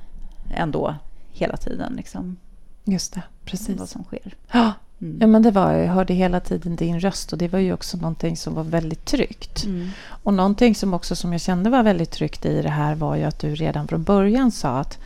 ändå 0.56 0.96
hela 1.32 1.58
tiden 1.58 1.94
liksom, 1.98 2.38
Just 2.84 3.14
det, 3.14 3.20
om 3.20 3.24
vad 3.42 3.46
precis. 3.52 3.90
som 3.90 4.04
sker. 4.04 4.34
Ja. 4.52 4.74
Mm. 5.02 5.18
ja, 5.22 5.28
men 5.28 5.42
det 5.42 5.52
var 5.52 5.72
jag. 5.72 5.88
Hörde 5.88 6.14
hela 6.14 6.40
tiden 6.40 6.76
din 6.76 7.00
röst 7.00 7.34
och 7.34 7.38
det 7.38 7.48
var 7.48 7.60
ju 7.60 7.74
också 7.74 7.98
någonting 7.98 8.38
som 8.38 8.54
var 8.54 8.64
väldigt 8.64 9.06
tryggt. 9.06 9.64
Mm. 9.64 9.90
Och 10.08 10.34
någonting 10.34 10.76
som 10.76 10.94
också 10.94 11.16
som 11.16 11.32
jag 11.32 11.42
kände 11.42 11.70
var 11.70 11.84
väldigt 11.84 12.12
tryggt 12.12 12.46
i 12.46 12.62
det 12.62 12.70
här 12.70 12.96
var 12.96 13.16
ju 13.16 13.24
att 13.24 13.40
du 13.40 13.56
redan 13.56 13.88
från 13.88 14.04
början 14.04 14.52
sa 14.52 14.80
att 14.80 15.00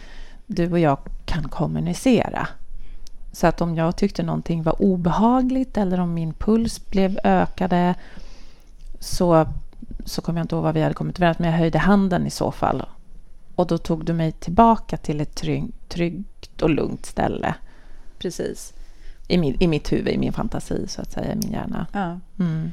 du 0.46 0.72
och 0.72 0.79
jag 0.79 0.98
kan 1.25 1.43
kommunicera. 1.43 2.48
Så 3.31 3.48
att 3.48 3.62
om 3.62 3.75
jag 3.75 3.96
tyckte 3.96 4.24
någonting 4.24 4.63
var 4.63 4.81
obehagligt 4.81 5.77
eller 5.77 6.00
om 6.00 6.13
min 6.13 6.34
puls 6.34 6.86
blev 6.86 7.19
ökade 7.24 7.96
så, 9.00 9.48
så 10.05 10.22
kommer 10.22 10.39
jag 10.39 10.43
inte 10.43 10.55
ihåg 10.55 10.63
vad 10.63 10.74
vi 10.74 10.81
hade 10.81 10.93
kommit 10.93 11.17
överens 11.17 11.39
men 11.39 11.51
jag 11.51 11.58
höjde 11.58 11.77
handen 11.77 12.27
i 12.27 12.29
så 12.29 12.51
fall. 12.51 12.86
Och 13.55 13.67
då 13.67 13.77
tog 13.77 14.05
du 14.05 14.13
mig 14.13 14.31
tillbaka 14.31 14.98
till 14.98 15.22
ett 15.22 15.36
trygg, 15.36 15.72
tryggt 15.88 16.62
och 16.62 16.69
lugnt 16.69 17.05
ställe 17.05 17.55
Precis. 18.19 18.74
I, 19.29 19.38
min, 19.38 19.57
i 19.59 19.67
mitt 19.67 19.91
huvud, 19.91 20.13
i 20.13 20.17
min 20.17 20.33
fantasi 20.33 20.88
så 20.88 21.01
att 21.01 21.12
säga, 21.12 21.33
i 21.33 21.36
min 21.36 21.51
hjärna. 21.51 21.88
Ja. 21.93 22.19
Mm. 22.39 22.71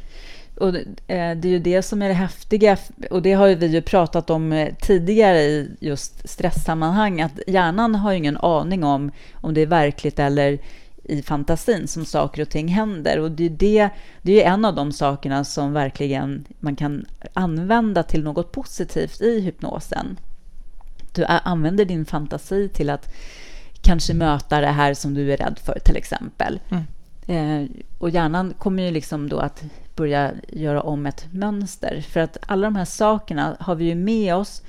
Och 0.57 0.73
det, 0.73 0.81
eh, 1.07 1.37
det 1.37 1.49
är 1.49 1.53
ju 1.53 1.59
det 1.59 1.83
som 1.83 2.03
är 2.03 2.09
det 2.09 2.15
häftiga, 2.15 2.77
och 3.11 3.23
det 3.23 3.33
har 3.33 3.55
vi 3.55 3.67
ju 3.67 3.83
pratat 3.83 4.31
om 4.31 4.53
eh, 4.53 4.75
tidigare 4.81 5.43
i 5.43 5.71
just 5.81 6.29
stresssammanhang, 6.29 7.21
att 7.21 7.41
hjärnan 7.47 7.95
har 7.95 8.13
ju 8.13 8.19
ingen 8.19 8.37
aning 8.37 8.85
om 8.85 9.11
om 9.35 9.55
det 9.55 9.61
är 9.61 9.67
verkligt 9.67 10.19
eller 10.19 10.59
i 11.05 11.23
fantasin 11.23 11.89
som 11.89 12.05
saker 12.05 12.43
och 12.43 12.49
ting 12.49 12.69
händer. 12.69 13.19
Och 13.19 13.31
det 13.31 13.45
är, 13.45 13.51
det, 13.51 13.91
det 14.23 14.45
är 14.45 14.53
en 14.53 14.65
av 14.65 14.75
de 14.75 14.93
sakerna 14.93 15.45
som 15.45 15.73
verkligen 15.73 16.45
man 16.61 16.77
kan 16.77 17.07
använda 17.33 18.03
till 18.03 18.23
något 18.23 18.53
positivt 18.53 19.21
i 19.21 19.41
hypnosen. 19.41 20.19
Du 21.13 21.25
använder 21.25 21.85
din 21.85 22.05
fantasi 22.05 22.69
till 22.69 22.91
att 22.91 23.15
kanske 23.87 24.15
möta 24.15 24.61
det 24.61 24.67
här 24.67 24.95
som 24.95 25.15
du 25.15 25.33
är 25.33 25.37
rädd 25.37 25.59
för, 25.65 25.79
till 25.85 25.97
exempel. 25.97 26.61
Mm. 26.71 26.85
Eh, 27.27 27.69
och 27.99 28.11
hjärnan 28.11 28.55
kommer 28.59 28.83
ju 28.83 28.91
liksom 28.91 29.29
då 29.29 29.39
att 29.39 29.65
börja 29.97 30.33
göra 30.49 30.83
om 30.83 31.07
ett 31.07 31.27
mönster. 31.31 32.05
För 32.09 32.21
att 32.21 32.37
alla 32.47 32.67
de 32.67 32.77
här 32.77 32.85
sakerna 32.85 33.57
har 33.61 33.75
vi 33.75 33.85
ju 33.85 33.95
med 33.95 34.35
oss 34.35 34.63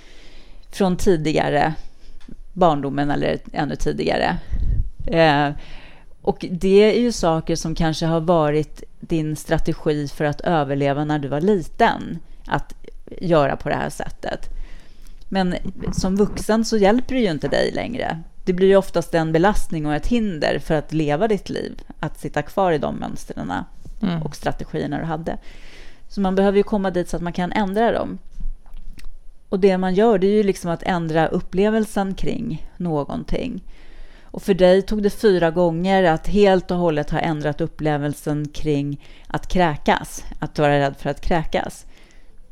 från 0.72 0.98
tidigare, 0.98 1.74
barndomen 2.54 3.12
eller 3.12 3.38
ännu 3.54 3.76
tidigare. 3.76 4.38
Eh, 5.08 5.50
och 6.22 6.46
det 6.52 6.96
är 6.96 7.02
ju 7.02 7.12
saker 7.12 7.56
som 7.56 7.76
kanske 7.76 8.06
har 8.06 8.20
varit 8.20 8.84
din 9.00 9.36
strategi 9.36 10.08
för 10.08 10.26
att 10.26 10.42
överleva 10.42 11.06
när 11.06 11.20
du 11.20 11.28
var 11.28 11.42
liten, 11.42 12.20
att 12.46 12.74
göra 13.22 13.56
på 13.56 13.70
det 13.70 13.76
här 13.76 13.90
sättet. 13.90 14.50
Men 15.30 15.56
som 15.94 16.16
vuxen 16.16 16.66
så 16.66 16.78
hjälper 16.78 17.16
det 17.16 17.22
ju 17.22 17.32
inte 17.32 17.48
dig 17.48 17.72
längre. 17.72 18.24
Det 18.48 18.54
blir 18.54 18.68
ju 18.68 18.76
oftast 18.76 19.14
en 19.14 19.32
belastning 19.32 19.86
och 19.86 19.96
ett 19.96 20.08
hinder 20.08 20.60
för 20.60 20.74
att 20.76 20.94
leva 20.94 21.28
ditt 21.28 21.50
liv, 21.50 21.82
att 22.00 22.20
sitta 22.20 22.42
kvar 22.42 22.72
i 22.72 22.78
de 22.78 22.96
mönstren 22.96 23.54
Mm. 24.02 24.22
och 24.22 24.36
strategierna 24.36 24.98
du 25.00 25.04
hade. 25.04 25.38
Så 26.10 26.22
man 26.22 26.36
behöver 26.36 26.58
ju 26.58 26.64
komma 26.64 26.92
dit 26.92 27.10
så 27.10 27.16
att 27.16 27.22
man 27.22 27.34
kan 27.34 27.52
ändra 27.52 27.92
dem. 27.92 28.18
Och 29.50 29.60
det 29.60 29.78
man 29.78 29.94
gör, 29.94 30.18
det 30.18 30.28
är 30.28 30.32
ju 30.32 30.44
liksom 30.44 30.72
att 30.72 30.84
ändra 30.84 31.28
upplevelsen 31.28 32.16
kring 32.16 32.68
någonting. 32.78 33.64
Och 34.24 34.42
för 34.42 34.54
dig 34.54 34.82
tog 34.82 35.04
det 35.04 35.10
fyra 35.10 35.52
gånger 35.52 36.04
att 36.04 36.28
helt 36.28 36.72
och 36.72 36.78
hållet 36.78 37.10
ha 37.10 37.20
ändrat 37.20 37.62
upplevelsen 37.62 38.48
kring 38.48 39.02
att 39.28 39.48
kräkas, 39.48 40.26
att 40.40 40.60
vara 40.60 40.80
rädd 40.80 40.96
för 40.98 41.10
att 41.10 41.22
kräkas. 41.22 41.86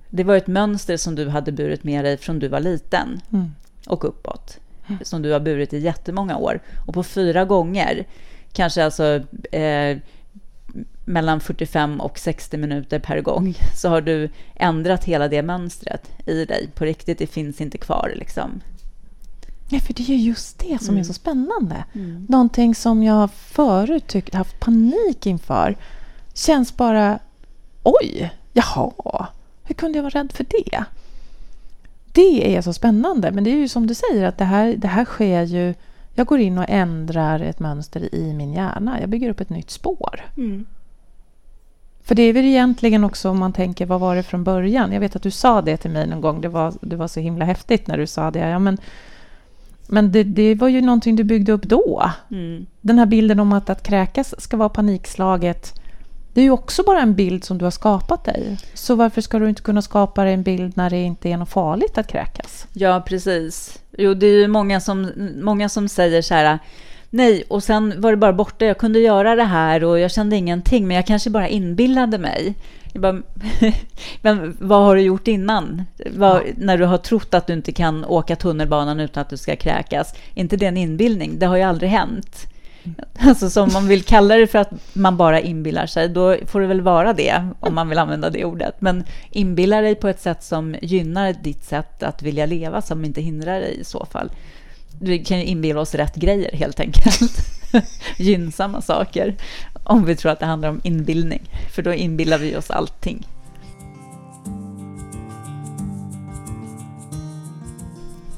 Det 0.09 0.23
var 0.23 0.35
ett 0.35 0.47
mönster 0.47 0.97
som 0.97 1.15
du 1.15 1.29
hade 1.29 1.51
burit 1.51 1.83
med 1.83 2.05
dig 2.05 2.17
från 2.17 2.39
du 2.39 2.47
var 2.47 2.59
liten 2.59 3.21
Mm. 3.33 3.51
och 3.87 4.05
uppåt, 4.05 4.59
som 5.01 5.21
du 5.21 5.31
har 5.31 5.39
burit 5.39 5.73
i 5.73 5.77
jättemånga 5.79 6.37
år. 6.37 6.59
Och 6.87 6.93
på 6.93 7.03
fyra 7.03 7.45
gånger, 7.45 8.07
kanske 8.53 8.85
alltså 8.85 9.21
eh, 9.51 9.97
mellan 11.05 11.39
45 11.39 12.01
och 12.01 12.19
60 12.19 12.57
minuter 12.57 12.99
per 12.99 13.21
gång, 13.21 13.53
så 13.75 13.89
har 13.89 14.01
du 14.01 14.29
ändrat 14.55 15.03
hela 15.03 15.27
det 15.27 15.41
mönstret 15.41 16.11
i 16.25 16.45
dig. 16.45 16.69
På 16.75 16.85
riktigt, 16.85 17.17
det 17.17 17.27
finns 17.27 17.61
inte 17.61 17.77
kvar 17.77 18.13
liksom. 18.15 18.61
Ja, 19.69 19.79
för 19.79 19.93
det 19.93 20.03
är 20.03 20.07
ju 20.07 20.15
just 20.15 20.59
det 20.59 20.77
som 20.81 20.89
är 20.95 20.97
Mm. 20.99 21.03
så 21.05 21.13
spännande. 21.13 21.83
Någonting 22.29 22.75
som 22.75 23.03
jag 23.03 23.31
förut 23.31 24.07
tyckt 24.07 24.33
haft 24.33 24.59
panik 24.59 25.25
inför 25.25 25.77
känns 26.33 26.77
bara 26.77 27.19
oj, 27.83 28.33
jaha, 28.53 29.27
hur 29.63 29.75
kunde 29.75 29.97
jag 29.97 30.03
vara 30.03 30.13
rädd 30.19 30.31
för 30.31 30.43
det? 30.49 30.83
Det 32.15 32.55
är 32.55 32.61
så 32.61 32.73
spännande, 32.73 33.31
men 33.31 33.43
det 33.43 33.49
är 33.49 33.55
ju 33.55 33.67
som 33.67 33.87
du 33.87 33.93
säger 33.93 34.25
att 34.25 34.37
det 34.37 34.45
här, 34.45 34.75
det 34.77 34.87
här 34.87 35.05
sker 35.05 35.43
ju 35.43 35.73
jag 36.17 36.27
går 36.27 36.39
in 36.39 36.57
och 36.57 36.65
ändrar 36.67 37.39
ett 37.39 37.59
mönster 37.59 38.15
i 38.15 38.33
min 38.33 38.53
hjärna. 38.53 38.99
Jag 38.99 39.09
bygger 39.09 39.29
upp 39.29 39.39
ett 39.39 39.49
nytt 39.49 39.69
spår. 39.69 40.21
För 42.03 42.15
det 42.15 42.21
är 42.21 42.33
väl 42.33 42.45
egentligen 42.45 43.03
också 43.03 43.29
om 43.29 43.39
man 43.39 43.53
tänker, 43.53 43.85
vad 43.85 43.99
var 43.99 44.15
det 44.15 44.23
från 44.23 44.43
början? 44.43 44.91
Jag 44.91 44.99
vet 44.99 45.15
att 45.15 45.23
du 45.23 45.31
sa 45.31 45.61
det 45.61 45.77
till 45.77 45.91
mig 45.91 46.07
någon 46.07 46.21
gång, 46.21 46.41
det 46.41 46.49
var, 46.49 46.73
det 46.81 46.95
var 46.95 47.07
så 47.07 47.19
himla 47.19 47.45
häftigt 47.45 47.87
när 47.87 47.97
du 47.97 48.07
sa 48.07 48.31
det. 48.31 48.39
Ja, 48.39 48.59
men 48.59 48.77
men 49.87 50.11
det, 50.11 50.23
det 50.23 50.55
var 50.55 50.67
ju 50.67 50.81
någonting 50.81 51.15
du 51.15 51.23
byggde 51.23 51.51
upp 51.51 51.63
då. 51.63 52.11
Mm. 52.31 52.65
Den 52.81 52.99
här 52.99 53.05
bilden 53.05 53.39
om 53.39 53.53
att, 53.53 53.69
att 53.69 53.83
kräkas 53.83 54.41
ska 54.41 54.57
vara 54.57 54.69
panikslaget, 54.69 55.81
det 56.35 56.41
är 56.41 56.45
ju 56.45 56.51
också 56.51 56.83
bara 56.83 57.01
en 57.01 57.15
bild 57.15 57.43
som 57.43 57.57
du 57.57 57.65
har 57.65 57.71
skapat 57.71 58.23
dig. 58.23 58.57
Så 58.73 58.95
varför 58.95 59.21
ska 59.21 59.39
du 59.39 59.49
inte 59.49 59.61
kunna 59.61 59.81
skapa 59.81 60.23
dig 60.23 60.33
en 60.33 60.43
bild 60.43 60.77
när 60.77 60.89
det 60.89 60.97
inte 60.97 61.29
är 61.29 61.37
något 61.37 61.49
farligt 61.49 61.97
att 61.97 62.07
kräkas? 62.07 62.67
Ja, 62.73 63.03
precis. 63.07 63.79
Jo, 63.97 64.13
det 64.13 64.27
är 64.27 64.39
ju 64.39 64.47
många 64.47 64.79
som, 64.79 65.11
många 65.41 65.69
som 65.69 65.89
säger 65.89 66.21
så 66.21 66.33
här, 66.33 66.59
nej, 67.09 67.43
och 67.47 67.63
sen 67.63 68.01
var 68.01 68.11
det 68.11 68.17
bara 68.17 68.33
borta, 68.33 68.65
jag 68.65 68.77
kunde 68.77 68.99
göra 68.99 69.35
det 69.35 69.43
här 69.43 69.83
och 69.83 69.99
jag 69.99 70.11
kände 70.11 70.35
ingenting, 70.35 70.87
men 70.87 70.95
jag 70.95 71.05
kanske 71.05 71.29
bara 71.29 71.47
inbillade 71.47 72.17
mig. 72.17 72.55
Jag 72.93 73.01
bara, 73.01 73.21
men 74.21 74.57
vad 74.59 74.83
har 74.83 74.95
du 74.95 75.01
gjort 75.01 75.27
innan? 75.27 75.83
Vad, 76.15 76.41
När 76.57 76.77
du 76.77 76.85
har 76.85 76.97
trott 76.97 77.33
att 77.33 77.47
du 77.47 77.53
inte 77.53 77.71
kan 77.71 78.05
åka 78.05 78.35
tunnelbanan 78.35 78.99
utan 78.99 79.21
att 79.21 79.29
du 79.29 79.37
ska 79.37 79.55
kräkas. 79.55 80.15
Inte 80.33 80.57
det 80.57 80.65
en 80.65 80.77
inbildning? 80.77 81.39
Det 81.39 81.45
har 81.45 81.57
ju 81.57 81.63
aldrig 81.63 81.89
hänt. 81.89 82.54
Alltså 83.19 83.49
som 83.49 83.63
om 83.63 83.73
man 83.73 83.87
vill 83.87 84.03
kalla 84.03 84.35
det 84.35 84.47
för 84.47 84.59
att 84.59 84.71
man 84.93 85.17
bara 85.17 85.39
inbillar 85.39 85.85
sig, 85.85 86.09
då 86.09 86.37
får 86.45 86.61
det 86.61 86.67
väl 86.67 86.81
vara 86.81 87.13
det, 87.13 87.47
om 87.59 87.75
man 87.75 87.89
vill 87.89 87.97
använda 87.97 88.29
det 88.29 88.45
ordet. 88.45 88.75
Men 88.79 89.03
inbilla 89.31 89.81
dig 89.81 89.95
på 89.95 90.07
ett 90.07 90.21
sätt 90.21 90.43
som 90.43 90.75
gynnar 90.81 91.33
ditt 91.33 91.63
sätt 91.63 92.03
att 92.03 92.21
vilja 92.21 92.45
leva, 92.45 92.81
som 92.81 93.05
inte 93.05 93.21
hindrar 93.21 93.59
dig 93.59 93.79
i 93.79 93.83
så 93.83 94.05
fall. 94.11 94.31
Vi 95.01 95.19
kan 95.19 95.39
ju 95.39 95.45
inbilla 95.45 95.81
oss 95.81 95.95
rätt 95.95 96.15
grejer 96.15 96.55
helt 96.55 96.79
enkelt. 96.79 97.37
Gynnsamma 98.17 98.81
saker, 98.81 99.35
om 99.83 100.05
vi 100.05 100.15
tror 100.15 100.31
att 100.31 100.39
det 100.39 100.45
handlar 100.45 100.69
om 100.69 100.81
inbildning. 100.83 101.49
För 101.75 101.81
då 101.81 101.93
inbillar 101.93 102.37
vi 102.37 102.55
oss 102.55 102.71
allting. 102.71 103.27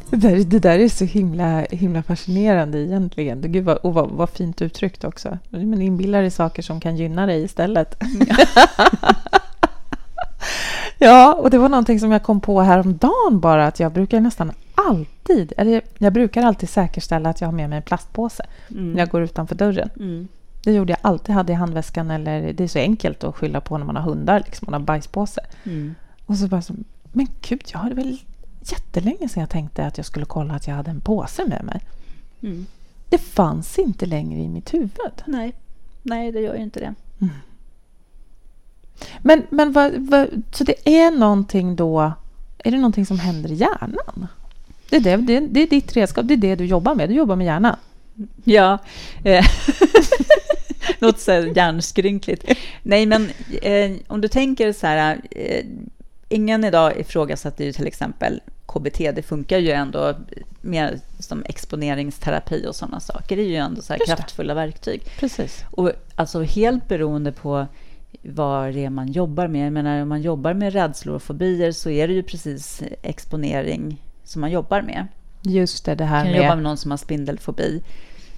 Det 0.10 0.18
där, 0.18 0.44
det 0.44 0.60
där 0.60 0.80
är 0.80 0.90
så 0.90 1.06
himla, 1.06 1.62
himla 1.62 2.04
fascinerande 2.04 2.80
egentligen. 2.80 3.42
Gud 3.42 3.66
vad, 3.66 3.78
och 3.78 3.94
vad, 3.94 4.10
vad 4.10 4.30
fint 4.30 4.62
uttryckt 4.62 5.04
också. 5.04 5.38
Men 5.50 5.82
inbillar 5.82 6.22
dig 6.22 6.32
saker 6.32 6.62
som 6.62 6.80
kan 6.80 6.98
gynna 6.98 7.26
dig 7.26 7.44
istället. 7.44 8.04
Ja, 11.00 11.34
och 11.34 11.50
det 11.50 11.58
var 11.58 11.70
någonting 11.70 12.00
som 12.00 12.12
jag 12.12 12.24
kom 12.24 12.42
på 12.42 12.62
häromdagen 12.62 13.40
bara 13.40 13.68
att 13.68 13.80
jag 13.80 13.92
brukar 13.92 14.20
nästan 14.20 14.52
alltid, 14.76 15.54
eller 15.58 15.82
jag 15.98 16.14
brukar 16.14 16.44
alltid 16.44 16.70
säkerställa 16.70 17.30
att 17.30 17.42
jag 17.42 17.48
har 17.48 17.54
med 17.54 17.70
mig 17.70 17.78
en 17.78 17.84
plastpåse 17.84 18.46
Mm. 18.72 18.92
när 18.92 19.00
jag 19.00 19.10
går 19.10 19.22
utanför 19.22 19.56
dörren. 19.56 19.90
Mm. 20.00 20.28
Det 20.64 20.72
gjorde 20.74 20.92
jag 20.92 21.00
alltid, 21.02 21.36
hade 21.36 21.52
i 21.52 21.56
handväskan 21.56 22.12
eller 22.12 22.54
det 22.54 22.64
är 22.64 22.68
så 22.68 22.80
enkelt 22.80 23.24
att 23.24 23.36
skylla 23.36 23.62
på 23.62 23.78
när 23.78 23.86
man 23.86 23.96
har 23.96 24.04
hundar, 24.04 24.40
liksom, 24.46 24.66
man 24.72 24.82
har 24.82 24.86
bajspåse. 24.86 25.42
Mm. 25.64 25.96
Och 26.26 26.38
så 26.38 26.48
bara 26.48 26.62
så, 26.62 26.74
men 27.12 27.28
gud, 27.42 27.62
jag 27.74 27.80
hade 27.80 27.96
väl 27.96 28.18
jättelänge 28.72 29.30
sedan 29.30 29.42
jag 29.42 29.50
tänkte 29.50 29.86
att 29.86 29.98
jag 29.98 30.06
skulle 30.06 30.26
kolla 30.26 30.54
att 30.54 30.68
jag 30.68 30.76
hade 30.76 30.92
en 30.92 31.02
påse 31.02 31.46
med 31.46 31.64
mig. 31.64 31.82
Mm. 32.42 32.66
Det 33.10 33.18
fanns 33.18 33.80
inte 33.80 34.06
längre 34.06 34.40
i 34.40 34.48
mitt 34.48 34.74
huvud. 34.74 35.24
Nej. 35.26 35.54
Nej, 36.02 36.32
det 36.32 36.40
gör 36.40 36.56
ju 36.56 36.64
inte 36.64 36.80
det. 36.80 36.94
Men, 39.22 39.44
men 39.50 39.72
vad, 39.72 39.94
vad, 39.94 40.44
så 40.52 40.64
det 40.64 40.90
är 40.90 41.12
någonting 41.12 41.76
då, 41.76 42.14
är 42.58 42.72
det 42.72 42.78
någonting 42.78 43.06
som 43.06 43.20
händer 43.20 43.52
i 43.52 43.56
hjärnan? 43.56 44.28
Det 44.90 44.96
är, 44.96 45.02
det, 45.02 45.16
det, 45.18 45.40
det 45.40 45.60
är 45.60 45.68
ditt 45.68 45.96
redskap, 45.96 46.28
det 46.28 46.34
är 46.34 46.38
det 46.38 46.56
du 46.56 46.66
jobbar 46.66 46.96
med. 46.96 47.10
Du 47.10 47.16
jobbar 47.16 47.36
med 47.36 47.46
hjärnan. 47.46 47.76
Ja. 48.44 48.78
eh, 49.24 49.46
Något 51.00 51.20
så 51.20 51.32
här 51.32 51.52
hjärnskrynkligt. 51.56 52.46
Nej, 52.84 53.06
men 53.06 53.30
eh, 53.62 53.92
om 54.08 54.22
du 54.22 54.28
tänker 54.28 54.74
så 54.74 54.88
här. 54.88 55.22
Eh, 55.32 55.66
ingen 56.30 56.64
idag 56.64 57.00
ifrågasätter 57.00 57.66
ju 57.66 57.74
till 57.74 57.88
exempel 57.88 58.42
KBT. 58.68 58.98
Det 58.98 59.22
funkar 59.22 59.58
ju 59.58 59.72
ändå 59.72 60.16
mer 60.62 61.00
som 61.20 61.44
exponeringsterapi 61.46 62.68
och 62.68 62.76
sådana 62.76 63.00
saker. 63.00 63.36
Det 63.36 63.42
är 63.42 63.48
ju 63.48 63.56
ändå 63.56 63.82
så 63.82 63.94
det. 63.94 64.06
kraftfulla 64.06 64.54
verktyg. 64.54 65.02
Precis. 65.20 65.66
Och 65.72 65.92
alltså 66.16 66.42
helt 66.42 66.88
beroende 66.88 67.32
på 67.32 67.68
vad 68.22 68.74
det 68.74 68.86
är 68.86 68.90
man 68.90 69.12
jobbar 69.12 69.48
med. 69.48 69.66
Jag 69.66 69.74
menar, 69.74 70.02
om 70.02 70.10
man 70.10 70.22
jobbar 70.22 70.54
med 70.54 70.74
rädslor 70.74 71.16
och 71.16 71.24
fobier 71.24 71.72
så 71.72 71.90
är 71.90 72.08
det 72.08 72.14
ju 72.14 72.24
precis 72.24 72.84
exponering 73.02 74.04
som 74.24 74.42
man 74.42 74.52
jobbar 74.52 74.82
med. 74.82 75.08
Just 75.42 75.86
det, 75.86 75.96
det 75.96 76.06
här 76.06 76.26
Kan 76.26 76.34
jobba 76.34 76.48
med... 76.48 76.58
med 76.58 76.64
någon 76.64 76.78
som 76.78 76.92
har 76.92 76.98
spindelfobi 76.98 77.84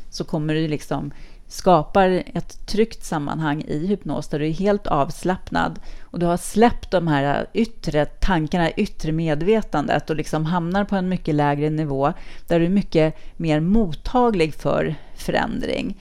så 0.09 0.23
kommer 0.23 0.53
du 0.53 0.67
liksom 0.67 1.11
skapar 1.49 2.23
ett 2.33 2.65
tryggt 2.65 3.03
sammanhang 3.03 3.63
i 3.67 3.87
hypnos 3.87 4.27
där 4.27 4.39
du 4.39 4.47
är 4.47 4.53
helt 4.53 4.87
avslappnad 4.87 5.79
och 6.01 6.19
du 6.19 6.25
har 6.25 6.37
släppt 6.37 6.91
de 6.91 7.07
här 7.07 7.47
yttre 7.53 8.05
tankarna, 8.05 8.71
yttre 8.71 9.11
medvetandet 9.11 10.09
och 10.09 10.15
liksom 10.15 10.45
hamnar 10.45 10.85
på 10.85 10.95
en 10.95 11.09
mycket 11.09 11.35
lägre 11.35 11.69
nivå 11.69 12.13
där 12.47 12.59
du 12.59 12.65
är 12.65 12.69
mycket 12.69 13.15
mer 13.37 13.59
mottaglig 13.59 14.53
för 14.53 14.95
förändring 15.15 15.97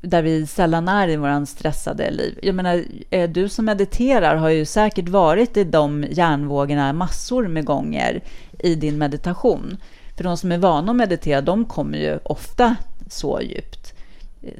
där 0.00 0.22
vi 0.22 0.46
sällan 0.46 0.88
är 0.88 1.08
i 1.08 1.16
våran 1.16 1.46
stressade 1.46 2.10
liv. 2.10 2.38
Jag 2.42 2.54
menar, 2.54 2.84
eh, 3.10 3.30
du 3.30 3.48
som 3.48 3.64
mediterar 3.64 4.36
har 4.36 4.48
ju 4.48 4.64
säkert 4.64 5.08
varit 5.08 5.56
i 5.56 5.64
de 5.64 6.04
hjärnvågorna 6.10 6.92
massor 6.92 7.48
med 7.48 7.64
gånger 7.64 8.22
i 8.58 8.74
din 8.74 8.98
meditation. 8.98 9.76
För 10.16 10.24
de 10.24 10.36
som 10.36 10.52
är 10.52 10.58
vana 10.58 10.90
att 10.90 10.96
meditera, 10.96 11.40
de 11.40 11.64
kommer 11.64 11.98
ju 11.98 12.18
ofta 12.22 12.76
så 13.10 13.40
djupt 13.40 13.77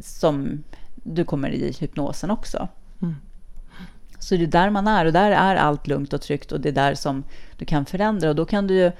som 0.00 0.64
du 0.94 1.25
kommer 1.25 1.50
i 1.50 1.73
hypnosen 1.80 2.30
också. 2.30 2.68
Mm. 3.02 3.14
Så 4.18 4.37
det 4.37 4.42
är 4.42 4.47
där 4.47 4.70
man 4.70 4.88
är 4.88 5.04
och 5.04 5.12
där 5.12 5.30
är 5.30 5.56
allt 5.56 5.87
lugnt 5.87 6.12
och 6.12 6.23
tryggt 6.23 6.52
och 6.52 6.61
det 6.61 6.68
är 6.68 6.73
där 6.73 6.94
som 6.94 7.25
du 7.58 7.64
kan 7.64 7.87
förändra 7.87 8.28
och 8.28 8.37
då 8.37 8.44
kan 8.44 8.66
du 8.66 8.75
ju 8.75 8.92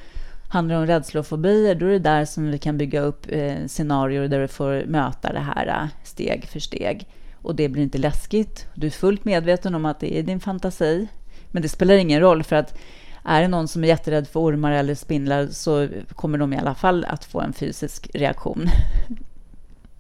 Handlar 0.51 0.75
det 0.75 0.81
om 0.81 0.87
rädslor 0.87 1.21
och 1.21 1.27
fobier, 1.27 1.75
då 1.75 1.87
är 1.87 1.91
det 1.91 1.99
där 1.99 2.25
som 2.25 2.51
vi 2.51 2.59
kan 2.59 2.79
bygga 2.79 3.01
upp 3.01 3.27
eh, 3.29 3.67
scenarier 3.67 4.29
där 4.29 4.41
du 4.41 4.49
får 4.49 4.85
möta 4.87 5.33
det 5.33 5.41
här 5.41 5.67
eh, 5.67 5.89
steg 6.05 6.45
för 6.45 6.61
steg. 6.61 7.07
Och 7.43 7.55
det 7.55 7.69
blir 7.69 7.83
inte 7.83 7.99
läskigt. 7.99 8.67
Du 8.75 8.87
är 8.87 8.91
fullt 8.91 9.25
medveten 9.25 9.75
om 9.75 9.85
att 9.85 10.01
det 10.01 10.19
är 10.19 10.23
din 10.23 10.41
fantasi. 10.41 11.09
Men 11.51 11.63
det 11.63 11.69
spelar 11.69 11.95
ingen 11.95 12.21
roll 12.21 12.43
för 12.43 12.57
att 12.57 12.79
är 13.25 13.43
det 13.43 13.49
någon 13.49 13.69
som 13.69 13.85
är 13.85 13.89
jätterädd 13.89 14.29
för 14.29 14.41
ormar 14.41 14.73
eller 14.73 14.95
spindlar 14.95 15.47
så 15.47 15.89
kommer 16.15 16.39
de 16.39 16.53
i 16.53 16.59
alla 16.59 16.75
fall 16.75 17.05
att 17.05 17.25
få 17.25 17.41
en 17.41 17.53
fysisk 17.53 18.11
reaktion 18.15 18.69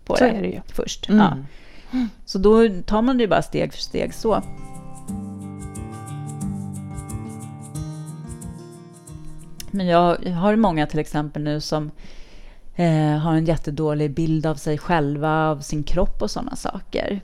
på 0.08 0.16
Så 0.16 0.24
det, 0.24 0.30
är 0.30 0.42
det 0.42 0.48
ju. 0.48 0.60
först. 0.66 1.08
Mm. 1.08 1.20
Ja. 1.20 1.36
Så 2.24 2.38
då 2.38 2.68
tar 2.86 3.02
man 3.02 3.16
det 3.16 3.22
ju 3.22 3.28
bara 3.28 3.42
steg 3.42 3.72
för 3.72 3.80
steg 3.80 4.14
så. 4.14 4.42
Men 9.70 9.86
jag 9.86 10.16
har 10.26 10.56
många 10.56 10.86
till 10.86 10.98
exempel 10.98 11.42
nu 11.42 11.60
som 11.60 11.90
eh, 12.76 13.18
har 13.18 13.34
en 13.34 13.44
jättedålig 13.44 14.14
bild 14.14 14.46
av 14.46 14.54
sig 14.54 14.78
själva, 14.78 15.48
av 15.48 15.60
sin 15.60 15.82
kropp 15.82 16.22
och 16.22 16.30
sådana 16.30 16.56
saker. 16.56 17.20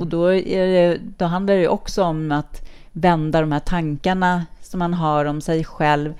Och 0.00 0.06
då, 0.06 0.28
det, 0.28 0.98
då 1.16 1.24
handlar 1.24 1.54
det 1.54 1.60
ju 1.60 1.68
också 1.68 2.02
om 2.02 2.32
att 2.32 2.68
vända 2.92 3.40
de 3.40 3.52
här 3.52 3.60
tankarna 3.60 4.46
som 4.62 4.78
man 4.78 4.94
har 4.94 5.24
om 5.24 5.40
sig 5.40 5.64
själv 5.64 6.14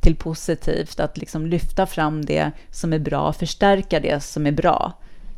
till 0.00 0.16
positivt, 0.16 1.00
att 1.00 1.18
liksom 1.18 1.46
lyfta 1.46 1.86
fram 1.86 2.24
det 2.24 2.50
som 2.70 2.92
är 2.92 2.98
bra, 2.98 3.32
förstärka 3.32 4.00
det 4.00 4.22
som 4.22 4.46
är 4.46 4.52
bra 4.52 4.92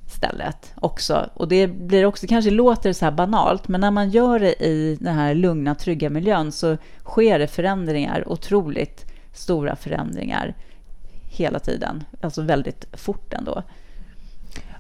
istället 0.07 0.73
också. 0.75 1.31
Och 1.35 1.49
det 1.49 1.67
blir 1.67 2.07
också, 2.07 2.27
kanske 2.27 2.51
låter 2.51 2.93
så 2.93 3.05
här 3.05 3.13
banalt, 3.13 3.69
men 3.69 3.81
när 3.81 3.91
man 3.91 4.11
gör 4.11 4.39
det 4.39 4.65
i 4.65 4.97
den 5.01 5.15
här 5.15 5.35
lugna, 5.35 5.75
trygga 5.75 6.11
miljön 6.11 6.53
så 6.53 6.77
sker 7.05 7.39
det 7.39 7.47
förändringar, 7.49 8.29
otroligt 8.29 9.05
stora 9.35 9.77
förändringar 9.77 10.55
hela 11.31 11.59
tiden, 11.59 12.05
alltså 12.21 12.43
väldigt 12.43 12.87
fort 12.93 13.33
ändå. 13.33 13.63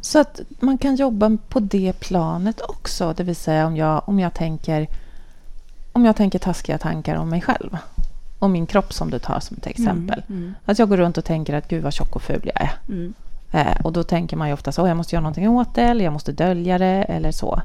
Så 0.00 0.18
att 0.18 0.40
man 0.60 0.78
kan 0.78 0.96
jobba 0.96 1.36
på 1.48 1.60
det 1.60 1.92
planet 2.00 2.60
också, 2.60 3.14
det 3.16 3.22
vill 3.22 3.36
säga 3.36 3.66
om 3.66 3.76
jag, 3.76 4.08
om 4.08 4.20
jag 4.20 4.34
tänker 4.34 4.86
om 5.92 6.04
jag 6.04 6.16
tänker 6.16 6.38
taskiga 6.38 6.78
tankar 6.78 7.16
om 7.16 7.28
mig 7.28 7.40
själv, 7.40 7.76
om 8.38 8.52
min 8.52 8.66
kropp 8.66 8.92
som 8.92 9.10
du 9.10 9.18
tar 9.18 9.40
som 9.40 9.56
ett 9.56 9.66
exempel. 9.66 10.22
Mm, 10.28 10.54
Att 10.64 10.78
jag 10.78 10.88
går 10.88 10.96
runt 10.96 11.18
och 11.18 11.24
tänker 11.24 11.54
att 11.54 11.68
gud 11.68 11.82
vad 11.82 11.92
tjock 11.92 12.16
och 12.16 12.22
ful 12.22 12.40
jag 12.54 12.60
är. 12.62 12.72
mm, 12.88 13.14
Eh, 13.56 13.80
och 13.84 13.92
då 13.92 14.02
tänker 14.02 14.36
man 14.36 14.48
ju 14.48 14.54
ofta 14.54 14.72
så, 14.72 14.86
jag 14.86 14.96
måste 14.96 15.14
göra 15.14 15.22
någonting 15.22 15.48
åt 15.48 15.74
det 15.74 15.82
eller 15.82 16.04
jag 16.04 16.12
måste 16.12 16.32
dölja 16.32 16.78
det 16.78 17.04
eller 17.08 17.30
så. 17.30 17.62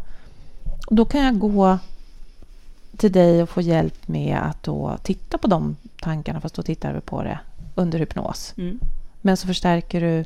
Och 0.87 0.95
då 0.95 1.05
kan 1.05 1.23
jag 1.23 1.39
gå 1.39 1.77
till 2.97 3.11
dig 3.11 3.43
och 3.43 3.49
få 3.49 3.61
hjälp 3.61 4.07
med 4.07 4.37
att 4.37 4.63
då 4.63 4.97
titta 5.03 5.37
på 5.37 5.47
de 5.47 5.75
tankarna, 6.01 6.41
fast 6.41 6.55
då 6.55 6.63
tittar 6.63 6.93
vi 6.93 7.01
på 7.01 7.23
det 7.23 7.39
under 7.75 7.99
hypnos. 7.99 8.53
mm. 8.57 8.79
Men 9.21 9.37
så 9.37 9.47
förstärker 9.47 10.01
du... 10.01 10.25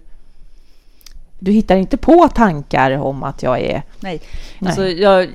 Du 1.39 1.51
hittar 1.51 1.75
inte 1.75 1.97
på 1.97 2.29
tankar 2.35 2.91
om 2.91 3.23
att 3.23 3.43
jag 3.43 3.59
är... 3.59 3.83
Nej, 3.99 4.21
Nej. 4.59 4.69
Alltså, 4.69 4.87
jag, 4.87 5.29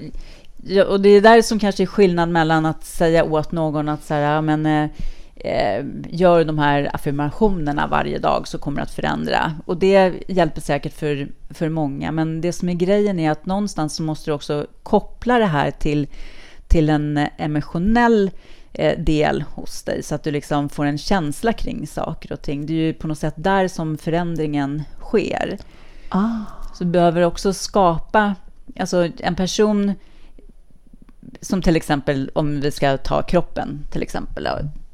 jag, 0.57 0.89
och 0.89 1.01
det 1.01 1.09
är 1.09 1.21
där 1.21 1.43
som 1.43 1.59
kanske 1.59 1.83
är 1.83 1.87
skillnad 1.87 2.29
mellan 2.29 2.67
att 2.67 2.85
säga 2.85 3.25
åt 3.25 3.53
någon 3.53 3.89
att 3.89 4.05
så 4.05 4.15
här, 4.15 4.41
men, 4.41 4.89
eh, 5.45 5.85
gör 6.09 6.45
de 6.45 6.59
här 6.59 6.91
affirmationerna 6.95 7.87
varje 7.87 8.19
dag 8.19 8.49
så 8.49 8.59
kommer 8.59 8.77
det 8.77 8.83
att 8.83 8.91
förändra. 8.91 9.53
Och 9.67 9.77
det 9.77 10.15
hjälper 10.29 10.61
säkert 10.61 10.93
för, 10.93 11.29
för 11.51 11.69
många. 11.69 12.13
Men 12.13 12.41
det 12.41 12.53
som 12.53 12.69
är 12.69 12.75
grejen 12.75 13.19
är 13.19 13.31
att 13.31 13.47
någonstans 13.47 13.95
så 13.95 14.03
måste 14.03 14.31
du 14.31 14.35
också 14.35 14.67
koppla 14.83 15.39
det 15.39 15.47
här 15.47 15.71
till, 15.71 16.09
till 16.69 16.89
en 16.91 17.27
emotionell 17.37 18.31
eh, 18.73 18.99
del 18.99 19.43
hos 19.43 19.83
dig 19.83 20.03
så 20.03 20.15
att 20.15 20.23
du 20.25 20.31
liksom 20.31 20.69
får 20.69 20.85
en 20.85 20.99
känsla 20.99 21.53
kring 21.53 21.87
saker 21.87 22.33
och 22.33 22.43
ting. 22.43 22.67
Det 22.67 22.73
är 22.73 22.77
ju 22.87 22.93
på 22.93 23.09
något 23.09 23.19
sätt 23.19 23.35
där 23.37 23.69
som 23.69 23.99
förändringen 23.99 24.83
sker. 25.01 25.59
Ah, 26.09 26.29
Så 26.75 26.85
du 26.85 26.91
behöver 26.91 27.23
också 27.23 27.53
skapa, 27.53 28.35
alltså 28.79 29.09
en 29.19 29.35
person 29.35 29.95
som 31.41 31.63
till 31.63 31.77
exempel, 31.77 32.31
om 32.35 32.61
vi 32.61 32.71
ska 32.71 32.97
ta 32.97 33.23
kroppen 33.23 33.87
till 33.91 34.03
exempel, 34.03 34.49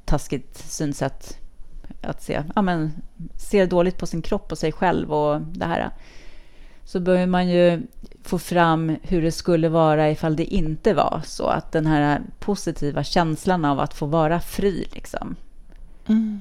taskigt 0.07 0.59
synsätt 0.59 1.39
att 2.03 2.23
se, 2.23 2.43
ja 2.55 2.63
men 2.63 2.93
ser 3.37 3.67
dåligt 3.67 3.99
på 3.99 4.07
sin 4.07 4.23
kropp 4.23 4.53
och 4.53 4.59
sig 4.59 4.73
själv 4.73 5.13
och 5.13 5.41
det 5.41 5.65
här. 5.65 5.91
Så 6.85 7.01
behöver 7.01 7.27
man 7.27 7.49
ju 7.49 7.83
få 8.23 8.39
fram 8.39 8.97
hur 9.03 9.23
det 9.23 9.33
skulle 9.33 9.69
vara 9.69 10.11
ifall 10.11 10.37
det 10.37 10.45
inte 10.45 10.95
var 10.95 11.23
så. 11.25 11.47
Att 11.47 11.73
den 11.73 11.87
här 11.87 12.23
positiva 12.39 13.05
känslan 13.05 13.65
av 13.65 13.81
att 13.81 13.95
få 13.95 14.07
vara 14.07 14.41
fri 14.41 14.89
liksom. 14.93 15.37
mm. 16.07 16.41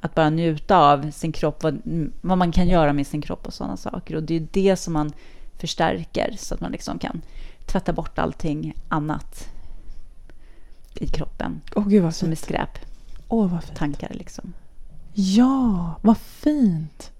Att 0.00 0.14
bara 0.14 0.30
njuta 0.30 0.78
av 0.78 1.10
sin 1.10 1.32
kropp, 1.32 1.62
vad, 1.62 1.82
vad 2.20 2.38
man 2.38 2.52
kan 2.52 2.68
göra 2.68 2.92
med 2.92 3.06
sin 3.06 3.22
kropp 3.22 3.46
och 3.46 3.54
sådana 3.54 3.76
saker. 3.76 4.16
Och 4.16 4.22
det 4.22 4.36
är 4.36 4.46
det 4.52 4.76
som 4.76 4.92
man 4.92 5.12
förstärker 5.58 6.34
så 6.38 6.54
att 6.54 6.60
man 6.60 6.72
liksom 6.72 6.98
kan 6.98 7.22
tvätta 7.66 7.92
bort 7.92 8.18
allting 8.18 8.74
annat 8.88 9.48
i 10.94 11.06
kroppen 11.06 11.60
vad 12.02 12.14
som 12.14 12.30
är 12.30 12.36
skräp, 12.36 12.78
Åh, 13.28 13.46
vad 13.46 13.64
fint. 13.64 13.78
tankar 13.78 14.10
liksom. 14.14 14.52
Ja, 15.12 15.94
vad 16.02 16.18
fint. 16.18 17.12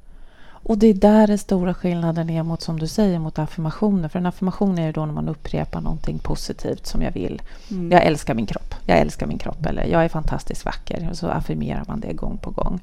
Och 0.69 0.79
det 0.79 0.87
är 0.87 0.95
där 0.95 1.27
den 1.27 1.39
stora 1.39 1.75
skillnaden 1.75 2.31
är 2.31 2.43
mot, 2.43 2.63
som 2.63 2.79
du 2.79 2.87
säger, 2.87 3.19
mot 3.19 3.39
affirmationer. 3.39 4.09
För 4.09 4.19
en 4.19 4.27
affirmation 4.27 4.79
är 4.79 4.87
ju 4.87 4.93
då 4.93 5.07
när 5.07 5.13
man 5.13 5.29
upprepar 5.29 5.81
någonting 5.81 6.19
positivt 6.19 6.87
som 6.87 7.03
jag 7.03 7.13
vill. 7.13 7.43
Mm. 7.71 7.93
Jag 7.93 8.05
älskar 8.05 8.35
min 8.35 8.47
kropp. 8.47 8.75
Jag 8.87 8.99
älskar 8.99 9.27
min 9.27 9.39
kropp. 9.39 9.67
Eller 9.67 9.85
jag 9.85 10.05
är 10.05 10.09
fantastiskt 10.09 10.65
vacker. 10.65 11.09
Och 11.11 11.17
så 11.17 11.29
affirmerar 11.29 11.85
man 11.89 12.01
det 12.01 12.13
gång 12.13 12.39
på 12.39 12.51
gång. 12.51 12.81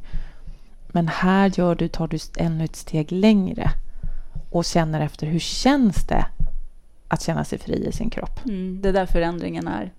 Men 0.88 1.08
här 1.08 1.52
gör 1.56 1.76
du, 1.76 1.88
tar 1.88 2.08
du 2.08 2.18
ännu 2.38 2.64
ett 2.64 2.76
steg 2.76 3.12
längre 3.12 3.70
och 4.50 4.66
känner 4.66 5.02
efter 5.02 5.28
hur 5.28 5.40
känns 5.40 6.08
det 6.08 6.26
att 7.08 7.22
känna 7.22 7.44
sig 7.44 7.60
fri 7.60 7.88
i 7.88 7.92
sin 7.92 8.10
kropp. 8.10 8.46
Mm, 8.46 8.82
det 8.82 8.90
är 8.90 8.94
där 8.94 9.06
förändringen 9.06 9.68
är. 9.68 9.92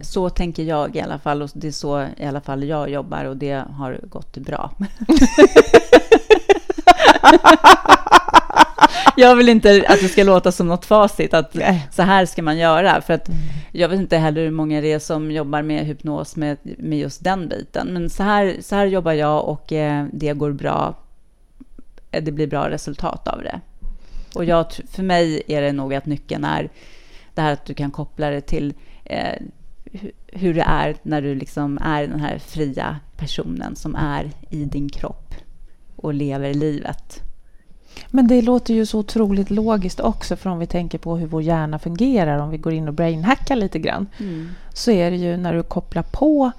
Så 0.00 0.30
tänker 0.30 0.62
jag 0.62 0.96
i 0.96 1.00
alla 1.00 1.18
fall 1.18 1.42
och 1.42 1.50
det 1.54 1.68
är 1.68 1.72
så 1.72 2.06
i 2.16 2.24
alla 2.26 2.40
fall 2.40 2.64
jag 2.64 2.90
jobbar 2.90 3.24
och 3.24 3.36
det 3.36 3.64
har 3.76 4.00
gått 4.08 4.36
bra. 4.36 4.70
jag 9.16 9.36
vill 9.36 9.48
inte 9.48 9.84
att 9.88 10.00
det 10.00 10.08
ska 10.08 10.24
låta 10.24 10.52
som 10.52 10.68
något 10.68 10.84
facit, 10.84 11.34
att 11.34 11.56
så 11.90 12.02
här 12.02 12.26
ska 12.26 12.42
man 12.42 12.58
göra. 12.58 13.00
För 13.00 13.14
att 13.14 13.28
mm. 13.28 13.40
jag 13.72 13.88
vet 13.88 14.00
inte 14.00 14.16
heller 14.16 14.42
hur 14.44 14.50
många 14.50 14.80
det 14.80 14.92
är 14.92 14.98
som 14.98 15.30
jobbar 15.30 15.62
med 15.62 15.86
hypnos 15.86 16.36
med, 16.36 16.56
med 16.62 16.98
just 16.98 17.24
den 17.24 17.48
biten. 17.48 17.88
Men 17.92 18.10
så 18.10 18.22
här, 18.22 18.56
så 18.60 18.76
här 18.76 18.86
jobbar 18.86 19.12
jag 19.12 19.44
och 19.48 19.72
eh, 19.72 20.06
det 20.12 20.32
går 20.32 20.52
bra. 20.52 20.94
Eh, 22.10 22.22
det 22.22 22.32
blir 22.32 22.46
bra 22.46 22.70
resultat 22.70 23.28
av 23.28 23.42
det. 23.42 23.60
Och 24.34 24.44
jag, 24.44 24.66
för 24.90 25.02
mig 25.02 25.42
är 25.48 25.62
det 25.62 25.72
nog 25.72 25.94
att 25.94 26.06
nyckeln 26.06 26.44
är 26.44 26.70
det 27.34 27.40
här 27.42 27.52
att 27.52 27.64
du 27.64 27.74
kan 27.74 27.90
koppla 27.90 28.30
det 28.30 28.40
till 28.40 28.74
eh, 29.04 29.42
hur 30.26 30.54
det 30.54 30.62
är 30.62 30.96
när 31.02 31.22
du 31.22 31.34
liksom 31.34 31.78
är 31.82 32.06
den 32.06 32.20
här 32.20 32.38
fria 32.38 32.96
personen 33.16 33.76
som 33.76 33.94
är 33.94 34.30
i 34.50 34.64
din 34.64 34.88
kropp 34.88 35.34
och 35.96 36.14
lever 36.14 36.54
livet. 36.54 37.22
Men 38.10 38.28
det 38.28 38.42
låter 38.42 38.74
ju 38.74 38.86
så 38.86 38.98
otroligt 38.98 39.50
logiskt 39.50 40.00
också, 40.00 40.36
för 40.36 40.50
om 40.50 40.58
vi 40.58 40.66
tänker 40.66 40.98
på 40.98 41.16
hur 41.16 41.26
vår 41.26 41.42
hjärna 41.42 41.78
fungerar, 41.78 42.38
om 42.38 42.50
vi 42.50 42.58
går 42.58 42.72
in 42.72 42.88
och 42.88 42.94
brainhackar 42.94 43.56
lite 43.56 43.78
grann, 43.78 44.06
mm. 44.18 44.48
så 44.74 44.90
är 44.90 45.10
det 45.10 45.16
ju 45.16 45.36
när 45.36 45.54
du 45.54 45.62
kopplar 45.62 46.02
på 46.02 46.50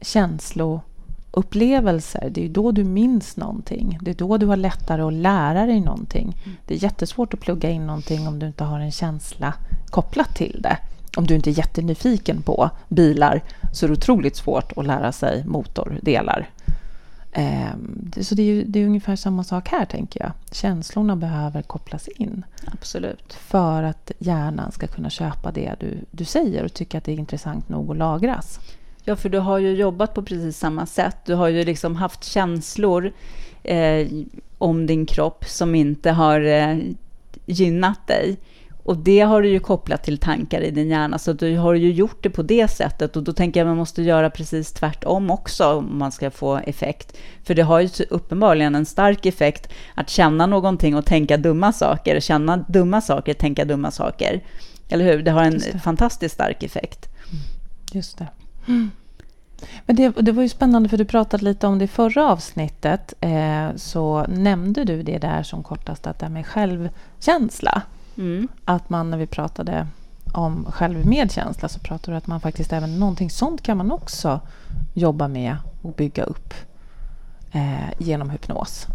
känsloupplevelser, 0.00 2.30
det 2.30 2.40
är 2.40 2.42
ju 2.42 2.52
då 2.52 2.72
du 2.72 2.84
minns 2.84 3.36
någonting. 3.36 3.98
Det 4.02 4.10
är 4.10 4.14
då 4.14 4.36
du 4.36 4.46
har 4.46 4.56
lättare 4.56 5.02
att 5.02 5.12
lära 5.12 5.66
dig 5.66 5.80
någonting. 5.80 6.36
Mm. 6.44 6.56
Det 6.66 6.74
är 6.74 6.78
jättesvårt 6.78 7.34
att 7.34 7.40
plugga 7.40 7.70
in 7.70 7.86
någonting 7.86 8.28
om 8.28 8.38
du 8.38 8.46
inte 8.46 8.64
har 8.64 8.80
en 8.80 8.92
känsla 8.92 9.54
kopplat 9.90 10.34
till 10.34 10.60
det. 10.62 10.78
Om 11.16 11.26
du 11.26 11.34
inte 11.34 11.50
är 11.50 11.58
jättenyfiken 11.58 12.42
på 12.42 12.70
bilar 12.88 13.42
så 13.72 13.86
är 13.86 13.88
det 13.88 13.92
otroligt 13.92 14.36
svårt 14.36 14.72
att 14.76 14.86
lära 14.86 15.12
sig 15.12 15.44
motordelar. 15.46 16.48
Ehm, 17.32 18.12
så 18.20 18.34
det 18.34 18.42
är, 18.42 18.46
ju, 18.46 18.64
det 18.64 18.80
är 18.80 18.86
ungefär 18.86 19.16
samma 19.16 19.44
sak 19.44 19.68
här, 19.68 19.84
tänker 19.84 20.20
jag. 20.20 20.32
Känslorna 20.52 21.16
behöver 21.16 21.62
kopplas 21.62 22.08
in. 22.08 22.44
Absolut. 22.66 23.32
För 23.32 23.82
att 23.82 24.12
hjärnan 24.18 24.72
ska 24.72 24.86
kunna 24.86 25.10
köpa 25.10 25.52
det 25.52 25.74
du, 25.80 25.98
du 26.10 26.24
säger 26.24 26.64
och 26.64 26.74
tycka 26.74 26.98
att 26.98 27.04
det 27.04 27.12
är 27.12 27.18
intressant 27.18 27.68
nog 27.68 27.90
att 27.90 27.96
lagras. 27.96 28.60
Ja, 29.04 29.16
för 29.16 29.28
du 29.28 29.38
har 29.38 29.58
ju 29.58 29.70
jobbat 29.70 30.14
på 30.14 30.22
precis 30.22 30.58
samma 30.58 30.86
sätt. 30.86 31.16
Du 31.24 31.34
har 31.34 31.48
ju 31.48 31.64
liksom 31.64 31.96
haft 31.96 32.24
känslor 32.24 33.12
eh, 33.62 34.08
om 34.58 34.86
din 34.86 35.06
kropp 35.06 35.44
som 35.44 35.74
inte 35.74 36.10
har 36.10 36.40
eh, 36.40 36.78
gynnat 37.46 38.06
dig. 38.06 38.36
Och 38.84 38.96
det 38.96 39.20
har 39.20 39.42
du 39.42 39.48
ju 39.48 39.60
kopplat 39.60 40.04
till 40.04 40.18
tankar 40.18 40.60
i 40.60 40.70
din 40.70 40.88
hjärna, 40.88 41.18
så 41.18 41.32
du 41.32 41.56
har 41.56 41.74
ju 41.74 41.92
gjort 41.92 42.22
det 42.22 42.30
på 42.30 42.42
det 42.42 42.68
sättet. 42.68 43.16
Och 43.16 43.22
då 43.22 43.32
tänker 43.32 43.60
jag 43.60 43.64
att 43.66 43.70
man 43.70 43.76
måste 43.76 44.02
göra 44.02 44.30
precis 44.30 44.72
tvärtom 44.72 45.30
också 45.30 45.64
om 45.66 45.98
man 45.98 46.12
ska 46.12 46.30
få 46.30 46.56
effekt. 46.56 47.16
För 47.44 47.54
det 47.54 47.62
har 47.62 47.80
ju 47.80 47.88
uppenbarligen 48.10 48.74
en 48.74 48.86
stark 48.86 49.26
effekt 49.26 49.72
att 49.94 50.10
känna 50.10 50.46
någonting 50.46 50.96
och 50.96 51.06
tänka 51.06 51.36
dumma 51.36 51.72
saker, 51.72 52.20
känna 52.20 52.56
dumma 52.56 53.00
saker, 53.00 53.34
tänka 53.34 53.64
dumma 53.64 53.90
saker. 53.90 54.42
Eller 54.88 55.04
hur? 55.04 55.22
Det 55.22 55.30
har 55.30 55.42
en 55.42 55.60
fantastiskt 55.80 56.34
stark 56.34 56.62
effekt. 56.62 57.08
Just 57.92 58.18
det. 58.18 58.26
Mm. 58.68 58.90
Men 59.86 59.96
det, 59.96 60.08
det, 60.08 60.32
var 60.32 60.42
ju 60.42 60.48
spännande, 60.48 60.88
för 60.88 60.96
du 60.96 61.04
pratade 61.04 61.44
lite 61.44 61.66
om 61.66 61.78
det 61.78 61.84
i 61.84 61.88
förra 61.88 62.30
avsnittet. 62.30 63.14
Eh, 63.20 63.68
så 63.76 64.26
nämnde 64.28 64.84
du 64.84 65.02
det 65.02 65.18
där 65.18 65.42
som 65.42 65.62
kortast, 65.62 66.06
att 66.06 66.18
det 66.18 66.28
med 66.28 66.46
självkänsla. 66.46 67.82
Mm. 68.16 68.48
Att 68.64 68.90
man, 68.90 69.10
när 69.10 69.18
vi 69.18 69.26
pratade 69.26 69.86
om 70.32 70.66
självmedkänsla, 70.72 71.68
så 71.68 71.78
pratade 71.80 72.12
du 72.12 72.16
att 72.16 72.26
man 72.26 72.40
faktiskt 72.40 72.72
även 72.72 72.98
någonting 72.98 73.30
sånt 73.30 73.62
kan 73.62 73.76
man 73.76 73.92
också 73.92 74.40
jobba 74.94 75.28
med 75.28 75.56
och 75.82 75.92
bygga 75.92 76.24
upp 76.24 76.54
eh, 77.52 77.90
genom 77.98 78.30
hypnos. 78.30 78.86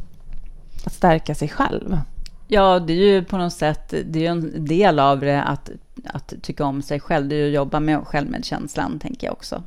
Att 0.85 0.93
stärka 0.93 1.35
sig 1.35 1.49
själv. 1.49 1.99
Ja, 2.47 2.79
det 2.79 2.93
är 2.93 2.97
ju 2.97 3.23
på 3.23 3.37
något 3.37 3.53
sätt 3.53 3.93
det 4.05 4.25
är 4.25 4.31
en 4.31 4.65
del 4.65 4.99
av 4.99 5.19
det 5.19 5.43
att, 5.43 5.69
att 6.05 6.33
tycka 6.41 6.65
om 6.65 6.81
sig 6.81 6.99
själv. 6.99 7.27
Det 7.27 7.35
är 7.35 7.47
att 7.47 7.53
jobba 7.53 7.79
med 7.79 8.07
självmedkänslan, 8.07 8.99
tänker 8.99 9.27
jag 9.27 9.33
också. 9.33 9.63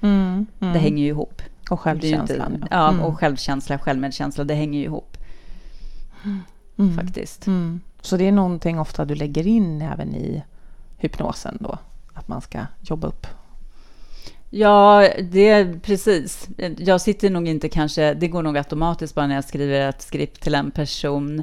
Mm, 0.00 0.46
mm. 0.60 0.72
Det 0.72 0.78
hänger 0.78 1.02
ju 1.02 1.08
ihop. 1.08 1.42
Och 1.70 1.80
självkänslan. 1.80 2.54
Inte, 2.54 2.68
ja, 2.70 2.88
mm. 2.88 3.00
och 3.00 3.18
självkänsla, 3.18 3.78
självmedkänsla, 3.78 4.44
det 4.44 4.54
hänger 4.54 4.78
ju 4.78 4.84
ihop. 4.84 5.16
Mm. 6.78 6.96
Faktiskt. 6.96 7.46
Så 8.04 8.16
det 8.16 8.28
är 8.28 8.32
någonting 8.32 8.78
ofta 8.78 9.04
du 9.04 9.14
lägger 9.14 9.46
in 9.46 9.82
även 9.82 10.14
i 10.14 10.42
hypnosen 10.96 11.58
då? 11.60 11.78
Att 12.14 12.28
man 12.28 12.40
ska 12.40 12.60
jobba 12.80 13.08
upp? 13.08 13.26
Ja, 14.50 15.08
det 15.20 15.48
är 15.48 15.78
precis. 15.78 16.48
Jag 16.78 17.00
sitter 17.00 17.30
nog 17.30 17.48
inte 17.48 17.68
kanske, 17.68 18.14
det 18.14 18.28
går 18.28 18.42
nog 18.42 18.56
automatiskt 18.56 19.14
bara 19.14 19.26
när 19.26 19.34
jag 19.34 19.44
skriver 19.44 19.88
ett 19.88 20.02
skript 20.02 20.42
till 20.42 20.54
en 20.54 20.70
person 20.70 21.42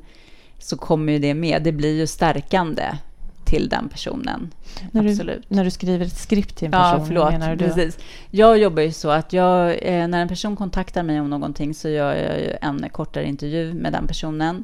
så 0.60 0.78
kommer 0.78 1.14
ju 1.14 1.20
det 1.20 1.34
med. 1.34 1.64
Det 1.64 1.72
blir 1.72 1.98
ju 1.98 2.08
stärkande 2.08 2.84
till 3.46 3.70
den 3.70 3.90
personen. 3.90 4.54
När 4.92 5.10
Absolut. 5.10 5.46
Du, 5.50 5.56
när 5.56 5.64
du 5.64 5.72
skriver 5.72 6.06
ett 6.06 6.18
skript 6.18 6.56
till 6.56 6.66
en 6.66 6.72
person, 6.72 7.00
ja, 7.00 7.06
förlåt, 7.06 7.32
menar 7.32 7.56
du? 7.56 7.66
Precis. 7.66 7.98
Jag 8.30 8.58
jobbar 8.58 8.82
ju 8.82 8.92
så 8.92 9.10
att 9.10 9.34
jag, 9.34 9.70
eh, 9.82 10.08
när 10.08 10.22
en 10.22 10.28
person 10.28 10.56
kontaktar 10.56 11.04
mig 11.04 11.20
om 11.20 11.30
någonting 11.30 11.74
så 11.74 11.90
gör 11.90 12.16
jag 12.16 12.58
en 12.62 12.90
kortare 12.90 13.26
intervju 13.26 13.74
med 13.74 13.94
den 13.94 14.08
personen 14.08 14.64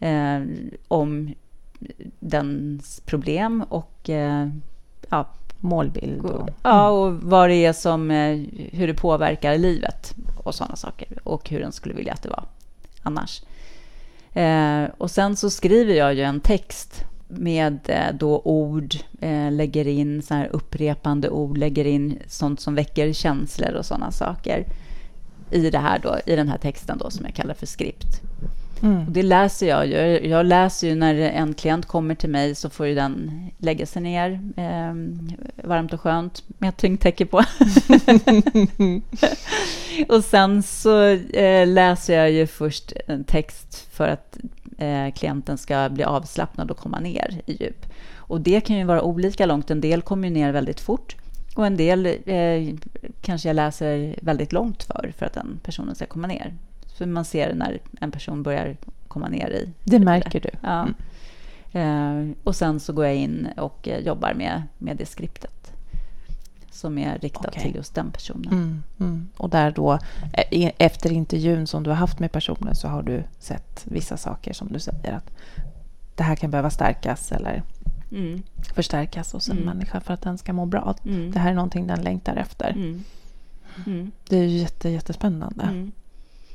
eh, 0.00 0.40
om 0.88 1.34
dens 2.20 3.00
problem 3.00 3.64
och 3.68 4.10
eh, 4.10 4.48
ja, 5.08 5.28
målbild. 5.60 6.24
Och, 6.24 6.48
ja, 6.62 6.88
och 6.88 7.14
vad 7.14 7.48
det 7.48 7.64
är 7.64 7.72
som, 7.72 8.10
eh, 8.10 8.38
hur 8.72 8.86
det 8.86 8.94
påverkar 8.94 9.58
livet 9.58 10.14
och 10.44 10.54
sådana 10.54 10.76
saker 10.76 11.08
och 11.24 11.50
hur 11.50 11.60
den 11.60 11.72
skulle 11.72 11.94
vilja 11.94 12.12
att 12.12 12.22
det 12.22 12.28
var 12.28 12.44
annars. 13.02 13.42
Eh, 14.32 14.84
och 14.98 15.10
sen 15.10 15.36
så 15.36 15.50
skriver 15.50 15.94
jag 15.94 16.14
ju 16.14 16.22
en 16.22 16.40
text 16.40 17.04
med 17.28 17.78
eh, 17.86 18.14
då 18.14 18.42
ord, 18.44 18.94
eh, 19.20 19.52
lägger 19.52 19.86
in 19.86 20.22
så 20.22 20.34
här 20.34 20.48
upprepande 20.52 21.30
ord, 21.30 21.58
lägger 21.58 21.84
in 21.84 22.18
sånt 22.26 22.60
som 22.60 22.74
väcker 22.74 23.12
känslor 23.12 23.72
och 23.74 23.86
sådana 23.86 24.10
saker 24.10 24.66
i 25.50 25.70
det 25.70 25.78
här 25.78 25.98
då, 25.98 26.16
i 26.26 26.36
den 26.36 26.48
här 26.48 26.58
texten 26.58 26.98
då 26.98 27.10
som 27.10 27.24
jag 27.24 27.34
kallar 27.34 27.54
för 27.54 27.66
skript. 27.66 28.22
Mm. 28.82 29.06
Och 29.06 29.12
det 29.12 29.22
läser 29.22 29.68
jag 29.68 29.86
ju. 29.86 30.28
Jag 30.28 30.46
läser 30.46 30.88
ju 30.88 30.94
när 30.94 31.14
en 31.14 31.54
klient 31.54 31.86
kommer 31.86 32.14
till 32.14 32.30
mig 32.30 32.54
så 32.54 32.70
får 32.70 32.86
ju 32.86 32.94
den 32.94 33.30
lägga 33.58 33.86
sig 33.86 34.02
ner 34.02 34.30
eh, 34.56 34.94
varmt 35.68 35.92
och 35.92 36.00
skönt 36.00 36.42
med 36.58 36.68
ett 36.68 36.76
tyngdtäcke 36.76 37.26
på. 37.26 37.38
och 40.08 40.24
sen 40.24 40.62
så 40.62 41.02
eh, 41.04 41.66
läser 41.66 42.14
jag 42.14 42.30
ju 42.30 42.46
först 42.46 42.92
en 43.06 43.24
text 43.24 43.88
för 43.92 44.08
att 44.08 44.38
eh, 44.78 45.12
klienten 45.14 45.58
ska 45.58 45.88
bli 45.88 46.04
avslappnad 46.04 46.70
och 46.70 46.76
komma 46.76 47.00
ner 47.00 47.40
i 47.46 47.64
djup. 47.64 47.86
Och 48.16 48.40
det 48.40 48.60
kan 48.60 48.76
ju 48.76 48.84
vara 48.84 49.02
olika 49.02 49.46
långt. 49.46 49.70
En 49.70 49.80
del 49.80 50.02
kommer 50.02 50.28
ju 50.28 50.34
ner 50.34 50.52
väldigt 50.52 50.80
fort 50.80 51.16
och 51.54 51.66
en 51.66 51.76
del 51.76 52.06
eh, 52.06 52.74
kanske 53.22 53.48
jag 53.48 53.54
läser 53.54 54.14
väldigt 54.22 54.52
långt 54.52 54.82
för, 54.82 55.12
för 55.18 55.26
att 55.26 55.32
den 55.32 55.60
personen 55.62 55.94
ska 55.94 56.06
komma 56.06 56.26
ner. 56.26 56.54
För 56.98 57.06
man 57.06 57.24
ser 57.24 57.54
när 57.54 57.80
en 58.00 58.10
person 58.10 58.42
börjar 58.42 58.76
komma 59.08 59.28
ner 59.28 59.50
i... 59.50 59.72
Det 59.84 59.98
märker 59.98 60.40
du? 60.40 60.50
Ja. 60.62 60.82
Mm. 60.82 60.94
Eh, 61.72 62.36
och 62.44 62.56
sen 62.56 62.80
så 62.80 62.92
går 62.92 63.04
jag 63.04 63.16
in 63.16 63.48
och 63.56 63.88
eh, 63.88 63.98
jobbar 63.98 64.34
med, 64.34 64.62
med 64.78 64.96
det 64.96 65.06
skriptet 65.06 65.72
som 66.70 66.98
är 66.98 67.18
riktat 67.18 67.46
okay. 67.46 67.62
till 67.62 67.74
just 67.74 67.94
den 67.94 68.10
personen. 68.10 68.52
Mm, 68.52 68.82
mm. 69.00 69.28
Och 69.36 69.50
där 69.50 69.70
då, 69.70 69.98
eh, 70.32 70.72
efter 70.78 71.12
intervjun 71.12 71.66
som 71.66 71.82
du 71.82 71.90
har 71.90 71.96
haft 71.96 72.18
med 72.18 72.32
personen 72.32 72.74
så 72.74 72.88
har 72.88 73.02
du 73.02 73.22
sett 73.38 73.82
vissa 73.84 74.16
saker 74.16 74.52
som 74.52 74.68
du 74.72 74.78
säger 74.78 75.12
att 75.12 75.30
det 76.16 76.22
här 76.22 76.36
kan 76.36 76.50
behöva 76.50 76.70
stärkas 76.70 77.32
eller 77.32 77.62
mm. 78.10 78.42
förstärkas 78.74 79.32
hos 79.32 79.48
en 79.48 79.56
mm. 79.56 79.66
människa 79.66 80.00
för 80.00 80.14
att 80.14 80.22
den 80.22 80.38
ska 80.38 80.52
må 80.52 80.66
bra. 80.66 80.94
Mm. 81.04 81.32
Det 81.32 81.38
här 81.38 81.50
är 81.50 81.54
någonting 81.54 81.86
den 81.86 82.02
längtar 82.02 82.36
efter. 82.36 82.70
Mm. 82.70 84.12
Det 84.28 84.36
är 84.36 84.42
ju 84.42 84.58
jätte, 84.58 84.88
jättespännande. 84.88 85.90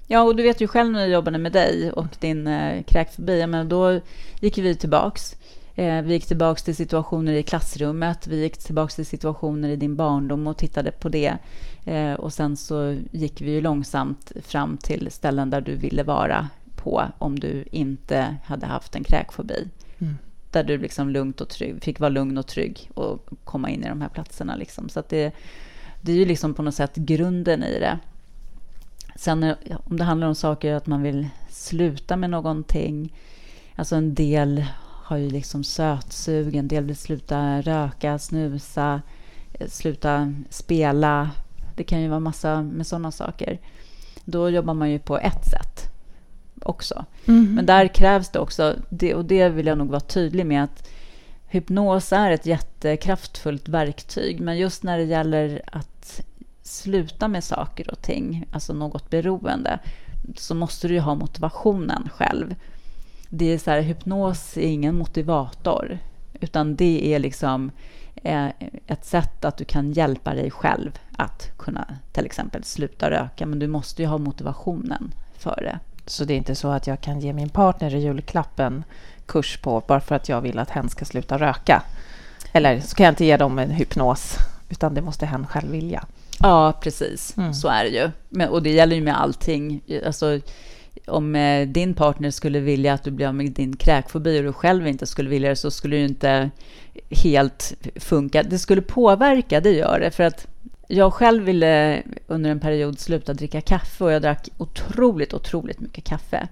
Ja, 0.07 0.21
och 0.21 0.35
du 0.35 0.43
vet 0.43 0.61
ju 0.61 0.67
själv 0.67 0.91
när 0.91 0.99
jag 0.99 1.09
jobbade 1.09 1.37
med 1.37 1.51
dig 1.51 1.91
och 1.91 2.07
din 2.19 2.47
eh, 2.47 2.83
kräkfobi, 2.83 3.47
men 3.47 3.69
då 3.69 3.99
gick 4.39 4.57
vi 4.57 4.75
tillbaks. 4.75 5.35
Eh, 5.75 6.01
vi 6.01 6.13
gick 6.13 6.25
tillbaks 6.25 6.63
till 6.63 6.75
situationer 6.75 7.33
i 7.33 7.43
klassrummet, 7.43 8.27
vi 8.27 8.41
gick 8.41 8.57
tillbaks 8.57 8.95
till 8.95 9.05
situationer 9.05 9.69
i 9.69 9.75
din 9.75 9.95
barndom 9.95 10.47
och 10.47 10.57
tittade 10.57 10.91
på 10.91 11.09
det. 11.09 11.37
Eh, 11.85 12.13
och 12.13 12.33
sen 12.33 12.57
så 12.57 12.97
gick 13.11 13.41
vi 13.41 13.51
ju 13.51 13.61
långsamt 13.61 14.31
fram 14.41 14.77
till 14.77 15.11
ställen 15.11 15.49
där 15.49 15.61
du 15.61 15.75
ville 15.75 16.03
vara 16.03 16.49
på 16.75 17.03
om 17.17 17.39
du 17.39 17.65
inte 17.71 18.35
hade 18.45 18.65
haft 18.65 18.95
en 18.95 19.03
kräkfobi. 19.03 19.67
Mm. 19.99 20.17
Där 20.51 20.63
du 20.63 20.77
liksom 20.77 21.09
lugnt 21.09 21.41
och 21.41 21.49
trygg, 21.49 21.83
fick 21.83 21.99
vara 21.99 22.09
lugn 22.09 22.37
och 22.37 22.47
trygg 22.47 22.89
och 22.93 23.29
komma 23.43 23.69
in 23.69 23.83
i 23.83 23.89
de 23.89 24.01
här 24.01 24.09
platserna. 24.09 24.55
Liksom. 24.55 24.89
Så 24.89 25.03
det, 25.09 25.31
det 26.01 26.11
är 26.11 26.15
ju 26.15 26.25
liksom 26.25 26.53
på 26.53 26.61
något 26.61 26.75
sätt 26.75 26.95
grunden 26.95 27.63
i 27.63 27.79
det. 27.79 27.99
Sen 29.15 29.55
om 29.85 29.97
det 29.97 30.03
handlar 30.03 30.27
om 30.27 30.35
saker 30.35 30.73
att 30.73 30.87
man 30.87 31.01
vill 31.01 31.27
sluta 31.49 32.15
med 32.15 32.29
någonting. 32.29 33.13
Alltså 33.75 33.95
en 33.95 34.13
del 34.13 34.65
har 34.79 35.17
ju 35.17 35.29
liksom 35.29 35.63
sötsug, 35.63 36.55
en 36.55 36.67
del 36.67 36.83
vill 36.83 36.95
sluta 36.95 37.61
röka, 37.61 38.19
snusa. 38.19 39.01
eh, 39.53 39.67
sluta 39.67 40.33
spela. 40.49 41.29
Det 41.75 41.83
kan 41.83 42.01
ju 42.01 42.07
vara 42.07 42.19
massa 42.19 42.61
med 42.61 42.87
sådana 42.87 43.11
saker. 43.11 43.59
Då 44.25 44.49
jobbar 44.49 44.73
man 44.73 44.91
ju 44.91 44.99
på 44.99 45.17
ett 45.17 45.45
sätt 45.45 45.91
också. 46.61 47.05
Mm. 47.25 47.55
Men 47.55 47.65
där 47.65 47.87
krävs 47.87 48.29
det 48.29 48.39
också, 48.39 48.75
och 49.15 49.25
det 49.25 49.49
vill 49.49 49.65
jag 49.65 49.77
nog 49.77 49.89
vara 49.89 49.99
tydlig 49.99 50.45
med, 50.45 50.63
att 50.63 50.89
hypnos 51.47 52.13
är 52.13 52.31
ett 52.31 52.45
jättekraftfullt 52.45 53.67
verktyg. 53.69 54.39
Men 54.39 54.57
just 54.57 54.83
när 54.83 54.97
det 54.97 55.03
gäller 55.03 55.61
att 55.65 56.21
sluta 56.63 57.27
med 57.27 57.43
saker 57.43 57.91
och 57.91 58.01
ting, 58.01 58.45
alltså 58.51 58.73
något 58.73 59.09
beroende, 59.09 59.79
så 60.35 60.55
måste 60.55 60.87
du 60.87 60.93
ju 60.93 60.99
ha 60.99 61.15
motivationen 61.15 62.09
själv. 62.15 62.55
Det 63.29 63.45
är 63.45 63.57
så 63.57 63.71
här, 63.71 63.81
hypnos 63.81 64.57
är 64.57 64.67
ingen 64.67 64.95
motivator, 64.95 65.97
utan 66.33 66.75
det 66.75 67.13
är 67.13 67.19
liksom 67.19 67.71
eh, 68.15 68.47
ett 68.87 69.05
sätt 69.05 69.45
att 69.45 69.57
du 69.57 69.65
kan 69.65 69.91
hjälpa 69.91 70.33
dig 70.33 70.51
själv 70.51 70.99
att 71.17 71.51
kunna 71.57 71.87
till 72.11 72.25
exempel 72.25 72.63
sluta 72.63 73.11
röka, 73.11 73.45
men 73.45 73.59
du 73.59 73.67
måste 73.67 74.01
ju 74.01 74.07
ha 74.07 74.17
motivationen 74.17 75.13
för 75.37 75.55
det. 75.61 75.79
Så 76.05 76.25
det 76.25 76.33
är 76.33 76.37
inte 76.37 76.55
så 76.55 76.67
att 76.67 76.87
jag 76.87 77.01
kan 77.01 77.19
ge 77.19 77.33
min 77.33 77.49
partner 77.49 77.95
i 77.95 77.99
julklappen 77.99 78.83
kurs 79.25 79.57
på 79.57 79.83
bara 79.87 79.99
för 79.99 80.15
att 80.15 80.29
jag 80.29 80.41
vill 80.41 80.59
att 80.59 80.69
hen 80.69 80.89
ska 80.89 81.05
sluta 81.05 81.37
röka? 81.37 81.83
Eller 82.51 82.79
så 82.79 82.95
kan 82.95 83.03
jag 83.03 83.11
inte 83.11 83.25
ge 83.25 83.37
dem 83.37 83.59
en 83.59 83.71
hypnos, 83.71 84.37
utan 84.69 84.93
det 84.93 85.01
måste 85.01 85.25
hen 85.25 85.47
själv 85.47 85.71
vilja. 85.71 86.05
Ja, 86.39 86.79
precis. 86.81 87.37
Mm. 87.37 87.53
Så 87.53 87.67
är 87.67 87.83
det 87.83 87.89
ju. 87.89 88.11
Men, 88.29 88.49
och 88.49 88.63
det 88.63 88.69
gäller 88.69 88.95
ju 88.95 89.01
med 89.01 89.21
allting. 89.21 89.81
Alltså, 90.05 90.39
om 91.07 91.35
eh, 91.35 91.67
din 91.67 91.93
partner 91.93 92.31
skulle 92.31 92.59
vilja 92.59 92.93
att 92.93 93.03
du 93.03 93.11
blir 93.11 93.27
av 93.27 93.35
med 93.35 93.51
din 93.51 93.75
kräkfobi 93.75 94.39
och 94.39 94.43
du 94.43 94.53
själv 94.53 94.87
inte 94.87 95.05
skulle 95.05 95.29
vilja 95.29 95.49
det 95.49 95.55
så 95.55 95.71
skulle 95.71 95.95
det 95.95 96.03
inte 96.03 96.49
helt 97.09 97.73
funka. 97.95 98.43
Det 98.43 98.59
skulle 98.59 98.81
påverka, 98.81 99.61
det 99.61 99.71
gör 99.71 99.99
det. 99.99 100.11
För 100.11 100.23
att 100.23 100.47
jag 100.87 101.13
själv 101.13 101.43
ville 101.43 102.03
under 102.27 102.49
en 102.49 102.59
period 102.59 102.99
sluta 102.99 103.33
dricka 103.33 103.61
kaffe 103.61 104.03
och 104.03 104.11
jag 104.11 104.21
drack 104.21 104.49
otroligt, 104.57 105.33
otroligt 105.33 105.79
mycket 105.79 106.03
kaffe. 106.03 106.47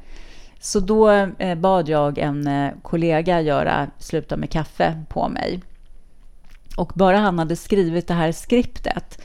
Så 0.60 0.80
då 0.80 1.10
eh, 1.40 1.56
bad 1.56 1.90
jag 1.90 2.18
en 2.18 2.48
eh, 2.48 2.72
kollega 2.82 3.42
göra 3.42 3.88
sluta 4.00 4.38
med 4.38 4.50
kaffe 4.50 5.04
på 5.10 5.30
mig. 5.30 5.62
Och 6.78 6.92
bara 6.96 7.18
han 7.18 7.40
hade 7.40 7.56
skrivit 7.56 8.08
det 8.08 8.14
här 8.14 8.32
skriptet 8.32 9.22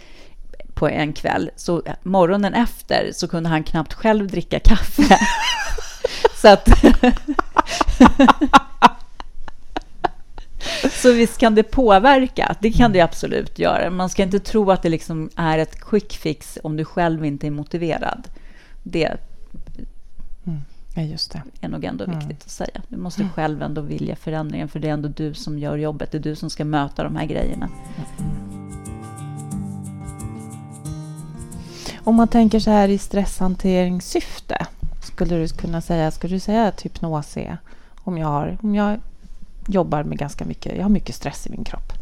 på 0.76 0.88
en 0.88 1.12
kväll, 1.12 1.50
så 1.56 1.82
morgonen 2.02 2.54
efter 2.54 3.10
så 3.12 3.28
kunde 3.28 3.48
han 3.48 3.64
knappt 3.64 3.94
själv 3.94 4.26
dricka 4.26 4.60
kaffe. 4.60 5.18
så 6.42 6.48
att... 6.48 6.68
så 10.92 11.12
visst 11.12 11.38
kan 11.38 11.54
det 11.54 11.62
påverka, 11.62 12.56
det 12.60 12.72
kan 12.72 12.92
det 12.92 13.00
absolut 13.00 13.58
göra. 13.58 13.90
Man 13.90 14.08
ska 14.08 14.22
inte 14.22 14.40
tro 14.40 14.70
att 14.70 14.82
det 14.82 14.88
liksom 14.88 15.30
är 15.36 15.58
ett 15.58 15.80
quick 15.80 16.12
fix 16.12 16.58
om 16.62 16.76
du 16.76 16.84
själv 16.84 17.24
inte 17.24 17.46
är 17.46 17.50
motiverad. 17.50 18.28
Det, 18.82 19.16
mm. 20.46 21.10
just 21.10 21.32
det. 21.32 21.42
är 21.60 21.68
nog 21.68 21.84
ändå 21.84 22.04
mm. 22.04 22.18
viktigt 22.18 22.44
att 22.44 22.50
säga. 22.50 22.82
Du 22.88 22.96
måste 22.96 23.22
mm. 23.22 23.32
själv 23.32 23.62
ändå 23.62 23.80
vilja 23.80 24.16
förändringen, 24.16 24.68
för 24.68 24.80
det 24.80 24.88
är 24.88 24.92
ändå 24.92 25.08
du 25.08 25.34
som 25.34 25.58
gör 25.58 25.76
jobbet. 25.76 26.12
Det 26.12 26.18
är 26.18 26.22
du 26.22 26.34
som 26.34 26.50
ska 26.50 26.64
möta 26.64 27.04
de 27.04 27.16
här 27.16 27.26
grejerna. 27.26 27.68
Om 32.06 32.14
man 32.14 32.28
tänker 32.28 32.60
så 32.60 32.70
här 32.70 32.88
i 32.88 32.98
stresshanteringssyfte, 32.98 34.66
skulle 35.02 35.36
du 35.36 35.48
kunna 35.48 35.80
säga, 35.80 36.10
skulle 36.10 36.36
du 36.36 36.40
säga 36.40 36.66
att 36.66 36.82
hypnos 36.82 37.36
är 37.36 37.58
om 38.04 38.18
jag, 38.18 38.26
har, 38.26 38.58
om 38.62 38.74
jag 38.74 39.00
jobbar 39.68 40.02
med 40.02 40.18
ganska 40.18 40.44
mycket, 40.44 40.76
jag 40.76 40.82
har 40.82 40.88
mycket 40.88 41.14
stress 41.14 41.46
i 41.46 41.50
min 41.50 41.64
kropp 41.64 41.92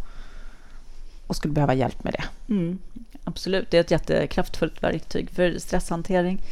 och 1.27 1.37
skulle 1.37 1.55
behöva 1.55 1.75
hjälp 1.75 2.05
med 2.05 2.13
det? 2.13 2.53
Mm, 2.53 2.79
absolut, 3.25 3.71
det 3.71 3.77
är 3.77 3.81
ett 3.81 3.91
jättekraftfullt 3.91 4.83
verktyg 4.83 5.31
för 5.31 5.59
stresshantering. 5.59 6.43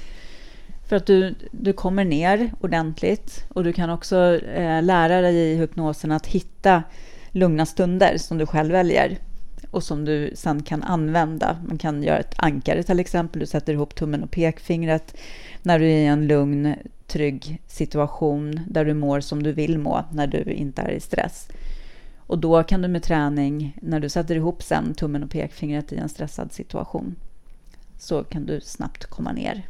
För 0.88 0.96
att 0.96 1.06
du, 1.06 1.34
du 1.50 1.72
kommer 1.72 2.04
ner 2.04 2.52
ordentligt 2.60 3.44
och 3.48 3.64
du 3.64 3.72
kan 3.72 3.90
också 3.90 4.40
eh, 4.40 4.82
lära 4.82 5.20
dig 5.20 5.36
i 5.36 5.56
hypnosen 5.56 6.12
att 6.12 6.26
hitta 6.26 6.82
lugna 7.30 7.66
stunder 7.66 8.18
som 8.18 8.38
du 8.38 8.46
själv 8.46 8.72
väljer 8.72 9.18
och 9.70 9.82
som 9.82 10.04
du 10.04 10.32
sen 10.34 10.62
kan 10.62 10.82
använda. 10.82 11.56
Man 11.68 11.78
kan 11.78 12.02
göra 12.02 12.18
ett 12.18 12.34
ankare 12.36 12.82
till 12.82 13.00
exempel. 13.00 13.40
Du 13.40 13.46
sätter 13.46 13.72
ihop 13.72 13.94
tummen 13.94 14.22
och 14.22 14.30
pekfingret 14.30 15.16
när 15.62 15.78
du 15.78 15.84
är 15.84 15.98
i 15.98 16.06
en 16.06 16.26
lugn, 16.26 16.74
trygg 17.06 17.62
situation 17.66 18.60
där 18.68 18.84
du 18.84 18.94
mår 18.94 19.20
som 19.20 19.42
du 19.42 19.52
vill 19.52 19.78
må 19.78 20.04
när 20.12 20.26
du 20.26 20.42
inte 20.42 20.82
är 20.82 20.90
i 20.90 21.00
stress. 21.00 21.48
Och 22.16 22.38
då 22.38 22.62
kan 22.62 22.82
du 22.82 22.88
med 22.88 23.02
träning, 23.02 23.78
när 23.82 24.00
du 24.00 24.08
sätter 24.08 24.34
ihop 24.34 24.62
sen 24.62 24.94
tummen 24.94 25.22
och 25.22 25.30
pekfingret 25.30 25.92
i 25.92 25.96
en 25.96 26.08
stressad 26.08 26.52
situation, 26.52 27.16
så 27.98 28.24
kan 28.24 28.46
du 28.46 28.60
snabbt 28.60 29.04
komma 29.06 29.32
ner. 29.32 29.68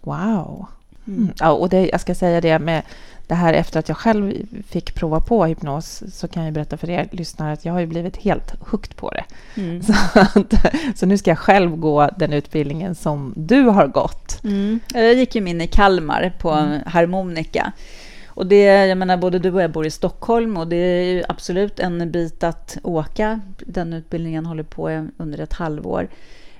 Wow! 0.00 0.66
Mm. 1.06 1.32
Ja, 1.40 1.52
och 1.52 1.68
det, 1.68 1.88
jag 1.88 2.00
ska 2.00 2.14
säga 2.14 2.40
det 2.40 2.58
med 2.58 2.82
det 3.26 3.34
här 3.34 3.54
efter 3.54 3.78
att 3.78 3.88
jag 3.88 3.98
själv 3.98 4.32
fick 4.68 4.94
prova 4.94 5.20
på 5.20 5.44
hypnos 5.44 6.02
så 6.12 6.28
kan 6.28 6.44
jag 6.44 6.52
berätta 6.52 6.76
för 6.76 6.90
er 6.90 7.08
lyssnare 7.10 7.52
att 7.52 7.64
jag 7.64 7.72
har 7.72 7.80
ju 7.80 7.86
blivit 7.86 8.16
helt 8.16 8.54
hooked 8.60 8.96
på 8.96 9.10
det. 9.10 9.24
Mm. 9.60 9.82
Så, 9.82 9.92
att, 10.14 10.54
så, 10.98 11.06
nu 11.06 11.18
ska 11.18 11.30
jag 11.30 11.38
själv 11.38 11.76
gå 11.76 12.10
den 12.16 12.32
utbildningen 12.32 12.94
som 12.94 13.32
du 13.36 13.62
har 13.62 13.86
gått. 13.86 14.44
Mm. 14.44 14.80
Jag 14.94 15.14
gick 15.14 15.34
ju 15.34 15.40
min 15.40 15.60
i 15.60 15.66
Kalmar 15.66 16.32
på 16.38 16.50
mm. 16.50 16.80
harmonika. 16.86 17.72
Och 18.26 18.46
det, 18.46 18.64
jag 18.64 18.98
menar, 18.98 19.16
både 19.16 19.38
du 19.38 19.52
och 19.52 19.62
jag 19.62 19.70
bor 19.70 19.86
i 19.86 19.90
Stockholm 19.90 20.56
och 20.56 20.68
det 20.68 20.76
är 20.76 21.24
absolut 21.28 21.80
en 21.80 22.10
bit 22.10 22.44
att 22.44 22.78
åka. 22.82 23.40
Den 23.58 23.92
utbildningen 23.92 24.46
håller 24.46 24.62
på 24.62 25.08
under 25.16 25.40
ett 25.40 25.52
halvår. 25.52 26.08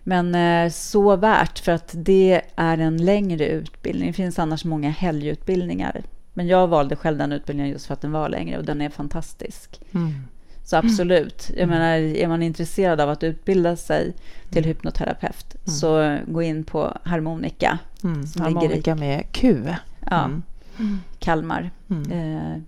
Men 0.08 0.34
eh, 0.34 0.70
så 0.70 1.16
värt, 1.16 1.58
för 1.58 1.72
att 1.72 1.94
det 1.96 2.42
är 2.56 2.78
en 2.78 2.96
längre 2.96 3.46
utbildning. 3.46 4.06
Det 4.06 4.12
finns 4.12 4.38
annars 4.38 4.64
många 4.64 4.90
helgutbildningar. 4.90 6.02
Men 6.34 6.46
jag 6.46 6.68
valde 6.68 6.96
själv 6.96 7.18
den 7.18 7.32
utbildningen 7.32 7.72
just 7.72 7.86
för 7.86 7.94
att 7.94 8.00
den 8.00 8.12
var 8.12 8.28
längre 8.28 8.58
och 8.58 8.64
den 8.64 8.80
är 8.80 8.90
fantastisk. 8.90 9.80
Mm. 9.94 10.14
Så 10.64 10.76
absolut. 10.76 11.50
Jag 11.50 11.62
mm. 11.62 11.78
menar, 11.78 11.96
är 11.96 12.28
man 12.28 12.42
intresserad 12.42 13.00
av 13.00 13.10
att 13.10 13.22
utbilda 13.22 13.76
sig 13.76 14.14
till 14.48 14.58
mm. 14.58 14.68
hypnoterapeut 14.68 15.54
mm. 15.54 15.76
så 15.76 16.18
gå 16.32 16.42
in 16.42 16.64
på 16.64 16.98
Harmonika. 17.02 17.78
Mm. 18.04 18.26
Harmonika 18.38 18.94
med 18.94 19.32
Q. 19.32 19.74
Ja. 20.10 20.24
Mm. 20.24 20.42
Kalmar. 21.18 21.70
Eh. 21.90 22.62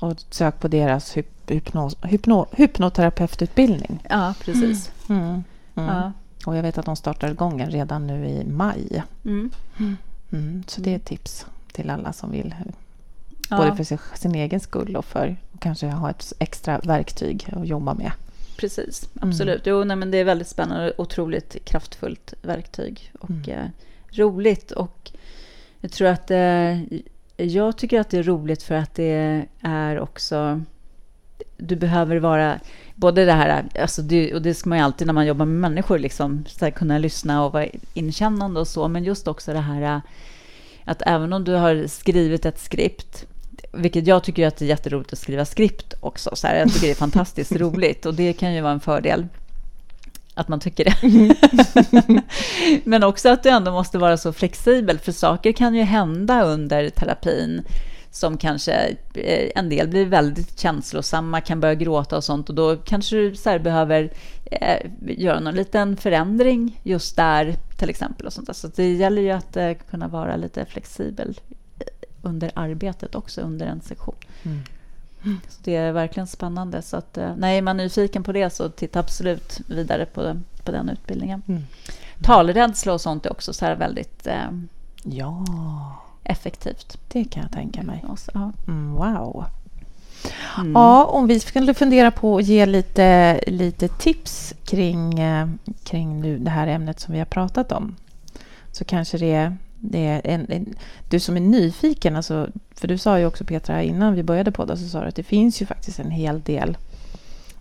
Och 0.00 0.16
sök 0.30 0.60
på 0.60 0.68
deras 0.68 1.16
hypnos, 1.46 1.96
hypno, 2.02 2.46
hypnoterapeututbildning. 2.52 4.02
Ja, 4.10 4.34
precis. 4.44 4.92
Ja. 5.74 6.12
Och 6.46 6.56
jag 6.56 6.62
vet 6.62 6.78
att 6.78 6.86
de 6.86 6.96
startar 6.96 7.30
igång 7.30 7.66
redan 7.66 8.06
nu 8.06 8.28
i 8.28 8.44
maj. 8.44 9.02
Mm. 9.24 9.50
Mm. 10.32 10.62
så 10.66 10.80
det 10.80 10.92
är 10.92 10.96
ett 10.96 11.04
tips 11.04 11.46
till 11.72 11.90
alla 11.90 12.12
som 12.12 12.30
vill. 12.30 12.54
Ja. 13.50 13.56
Både 13.56 13.76
för 13.76 13.84
sig, 13.84 13.98
sin 14.14 14.34
egen 14.34 14.60
skull 14.60 14.96
och 14.96 15.04
för 15.04 15.36
att 15.52 15.60
kanske 15.60 15.86
ha 15.86 16.10
ett 16.10 16.32
extra 16.38 16.78
verktyg 16.78 17.48
att 17.52 17.66
jobba 17.66 17.94
med. 17.94 18.12
Precis, 18.56 19.08
mm. 19.16 19.28
absolut. 19.28 19.66
Mm. 19.66 19.78
Jo, 19.78 19.84
nej, 19.84 19.96
men 19.96 20.10
det 20.10 20.18
är 20.18 20.24
väldigt 20.24 20.48
spännande 20.48 20.90
och 20.90 21.00
otroligt 21.00 21.56
kraftfullt 21.64 22.34
verktyg. 22.42 23.12
Och 23.20 23.30
mm. 23.30 23.50
eh, 23.50 23.66
roligt. 24.10 24.70
Och 24.70 25.12
jag 25.80 25.92
tror 25.92 26.08
att 26.08 26.30
eh, 26.30 26.82
jag 27.36 27.76
tycker 27.76 28.00
att 28.00 28.10
det 28.10 28.18
är 28.18 28.22
roligt 28.22 28.62
för 28.62 28.74
att 28.74 28.94
det 28.94 29.46
är 29.60 30.00
också 30.00 30.60
du 31.56 31.76
behöver 31.76 32.16
vara, 32.16 32.60
både 32.98 33.24
det 33.24 33.32
här, 33.32 33.64
alltså 33.80 34.02
det, 34.02 34.34
och 34.34 34.42
det 34.42 34.54
ska 34.54 34.68
man 34.68 34.78
ju 34.78 34.84
alltid 34.84 35.06
när 35.06 35.14
man 35.14 35.26
jobbar 35.26 35.46
med 35.46 35.70
människor, 35.70 35.98
liksom, 35.98 36.44
så 36.48 36.70
kunna 36.70 36.98
lyssna 36.98 37.44
och 37.44 37.52
vara 37.52 37.66
inkännande 37.94 38.60
och 38.60 38.68
så, 38.68 38.88
men 38.88 39.04
just 39.04 39.28
också 39.28 39.52
det 39.52 39.60
här 39.60 40.00
att 40.84 41.02
även 41.06 41.32
om 41.32 41.44
du 41.44 41.52
har 41.52 41.86
skrivit 41.86 42.46
ett 42.46 42.60
skript, 42.60 43.26
vilket 43.72 44.06
jag 44.06 44.24
tycker 44.24 44.46
att 44.46 44.56
det 44.56 44.64
är 44.64 44.68
jätteroligt 44.68 45.12
att 45.12 45.18
skriva 45.18 45.44
skript 45.44 45.94
också, 46.00 46.30
så 46.36 46.46
här, 46.46 46.56
jag 46.56 46.72
tycker 46.72 46.86
det 46.86 46.92
är 46.92 46.94
fantastiskt 46.94 47.52
roligt 47.56 48.06
och 48.06 48.14
det 48.14 48.32
kan 48.32 48.54
ju 48.54 48.60
vara 48.60 48.72
en 48.72 48.80
fördel 48.80 49.26
att 50.34 50.48
man 50.48 50.60
tycker 50.60 50.84
det. 50.84 50.96
Men 52.84 53.04
också 53.04 53.28
att 53.28 53.42
du 53.42 53.48
ändå 53.48 53.70
måste 53.70 53.98
vara 53.98 54.16
så 54.16 54.32
flexibel, 54.32 54.98
för 54.98 55.12
saker 55.12 55.52
kan 55.52 55.74
ju 55.74 55.82
hända 55.82 56.42
under 56.42 56.90
terapin 56.90 57.62
som 58.10 58.36
kanske 58.36 58.96
eh, 59.14 59.50
en 59.54 59.68
del 59.68 59.88
blir 59.88 60.06
väldigt 60.06 60.60
känslosamma, 60.60 61.40
kan 61.40 61.60
börja 61.60 61.74
gråta 61.74 62.16
och 62.16 62.24
sånt 62.24 62.48
och 62.48 62.54
då 62.54 62.76
kanske 62.76 63.16
du 63.16 63.36
så 63.36 63.58
behöver 63.58 64.10
eh, 64.44 64.90
göra 65.00 65.40
någon 65.40 65.54
liten 65.54 65.96
förändring 65.96 66.80
just 66.82 67.16
där 67.16 67.56
till 67.76 67.90
exempel. 67.90 68.26
och 68.26 68.32
sånt. 68.32 68.56
Så 68.56 68.68
det 68.68 68.92
gäller 68.92 69.22
ju 69.22 69.30
att 69.30 69.56
eh, 69.56 69.72
kunna 69.90 70.08
vara 70.08 70.36
lite 70.36 70.64
flexibel 70.64 71.40
under 72.22 72.50
arbetet 72.54 73.14
också, 73.14 73.40
under 73.40 73.66
en 73.66 73.80
sektion. 73.80 74.14
Mm. 74.42 74.60
Så 75.48 75.60
det 75.64 75.76
är 75.76 75.92
verkligen 75.92 76.26
spännande. 76.26 76.82
Så 76.82 76.96
att, 76.96 77.18
nej, 77.36 77.58
är 77.58 77.62
man 77.62 77.76
nyfiken 77.76 78.22
på 78.22 78.32
det 78.32 78.50
så 78.50 78.68
titta 78.68 79.00
absolut 79.00 79.60
vidare 79.66 80.06
på, 80.06 80.40
på 80.64 80.72
den 80.72 80.88
utbildningen. 80.88 81.42
Mm. 81.48 81.62
Talrädsla 82.22 82.92
och 82.92 83.00
sånt 83.00 83.26
är 83.26 83.32
också 83.32 83.52
så 83.52 83.64
här 83.64 83.76
väldigt 83.76 84.26
eh, 84.26 84.50
ja 85.02 85.44
effektivt. 86.24 86.98
Det 87.08 87.24
kan 87.24 87.42
jag 87.42 87.52
tänka 87.52 87.82
mig. 87.82 88.04
Mm, 88.68 88.94
wow. 88.94 89.44
Mm. 90.58 90.72
Ja, 90.72 91.04
om 91.04 91.26
vi 91.26 91.40
skulle 91.40 91.74
fundera 91.74 92.10
på 92.10 92.36
att 92.36 92.44
ge 92.44 92.66
lite, 92.66 93.40
lite 93.46 93.88
tips 93.88 94.54
kring, 94.64 95.18
eh, 95.18 95.48
kring 95.84 96.20
nu 96.20 96.38
det 96.38 96.50
här 96.50 96.66
ämnet 96.66 97.00
som 97.00 97.12
vi 97.12 97.18
har 97.18 97.26
pratat 97.26 97.72
om 97.72 97.96
så 98.72 98.84
kanske 98.84 99.18
det 99.18 99.34
är, 99.34 99.56
det 99.76 100.06
är 100.06 100.20
en, 100.24 100.46
en, 100.50 100.74
du 101.10 101.20
som 101.20 101.36
är 101.36 101.40
nyfiken, 101.40 102.16
alltså, 102.16 102.48
för 102.70 102.88
du 102.88 102.98
sa 102.98 103.18
ju 103.18 103.26
också 103.26 103.44
Petra 103.44 103.82
innan 103.82 104.14
vi 104.14 104.22
började 104.22 104.52
podda 104.52 104.76
så 104.76 104.88
sa 104.88 105.00
du 105.00 105.08
att 105.08 105.16
det 105.16 105.22
finns 105.22 105.62
ju 105.62 105.66
faktiskt 105.66 105.98
en 105.98 106.10
hel 106.10 106.40
del 106.42 106.76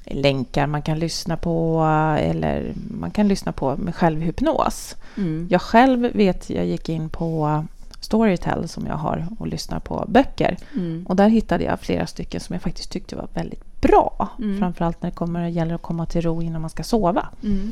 länkar 0.05 0.67
man 0.67 0.81
kan 0.81 0.99
lyssna 0.99 1.37
på 1.37 1.83
eller 2.19 2.73
man 2.91 3.11
kan 3.11 3.27
lyssna 3.27 3.51
på 3.51 3.77
med 3.77 3.95
självhypnos. 3.95 4.95
Mm. 5.17 5.47
Jag 5.51 5.61
själv 5.61 6.01
vet, 6.15 6.49
jag 6.49 6.65
gick 6.65 6.89
in 6.89 7.09
på 7.09 7.65
Storytel 8.07 8.67
som 8.67 8.85
jag 8.85 8.95
har 8.95 9.27
och 9.39 9.47
lyssnar 9.47 9.79
på 9.79 10.05
böcker. 10.07 10.57
Mm. 10.75 11.05
Och 11.09 11.15
där 11.15 11.29
hittade 11.29 11.63
jag 11.63 11.79
flera 11.79 12.07
stycken 12.07 12.41
som 12.41 12.53
jag 12.53 12.61
faktiskt 12.61 12.91
tyckte 12.91 13.15
var 13.15 13.27
väldigt 13.33 13.81
bra. 13.81 14.29
Mm. 14.39 14.59
Framförallt 14.59 15.01
när 15.01 15.09
det 15.09 15.15
kommer, 15.15 15.47
gäller 15.47 15.75
att 15.75 15.81
komma 15.81 16.05
till 16.05 16.21
ro 16.21 16.41
innan 16.41 16.61
man 16.61 16.69
ska 16.69 16.83
sova. 16.83 17.27
Mm. 17.43 17.71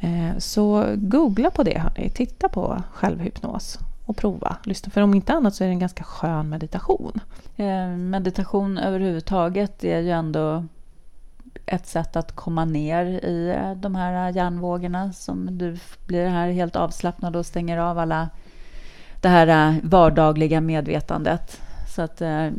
Eh, 0.00 0.38
så 0.38 0.94
googla 0.96 1.50
på 1.50 1.62
det, 1.62 1.78
hörni. 1.78 2.10
Titta 2.10 2.48
på 2.48 2.82
självhypnos 2.92 3.78
och 4.06 4.16
prova. 4.16 4.56
Lyssna. 4.64 4.90
För 4.90 5.00
om 5.00 5.14
inte 5.14 5.32
annat 5.32 5.54
så 5.54 5.64
är 5.64 5.68
det 5.68 5.74
en 5.74 5.78
ganska 5.78 6.04
skön 6.04 6.48
meditation. 6.48 7.20
Eh, 7.56 7.88
meditation 7.88 8.78
överhuvudtaget 8.78 9.84
är 9.84 10.00
ju 10.00 10.10
ändå 10.10 10.64
ett 11.66 11.86
sätt 11.86 12.16
att 12.16 12.32
komma 12.36 12.64
ner 12.64 13.04
i 13.06 13.54
eh, 13.58 13.74
de 13.74 13.94
här 13.94 14.32
hjärnvågorna 14.32 15.12
som 15.12 15.58
du 15.58 15.78
blir 16.06 16.28
här 16.28 16.50
helt 16.50 16.76
avslappnad 16.76 17.36
och 17.36 17.46
stänger 17.46 17.78
av 17.78 17.98
alla 17.98 18.28
det 19.20 19.28
här 19.28 19.46
eh, 19.46 19.76
vardagliga 19.82 20.60
medvetandet. 20.60 21.60
Så 21.88 22.02
att 22.02 22.20
eh, 22.20 22.50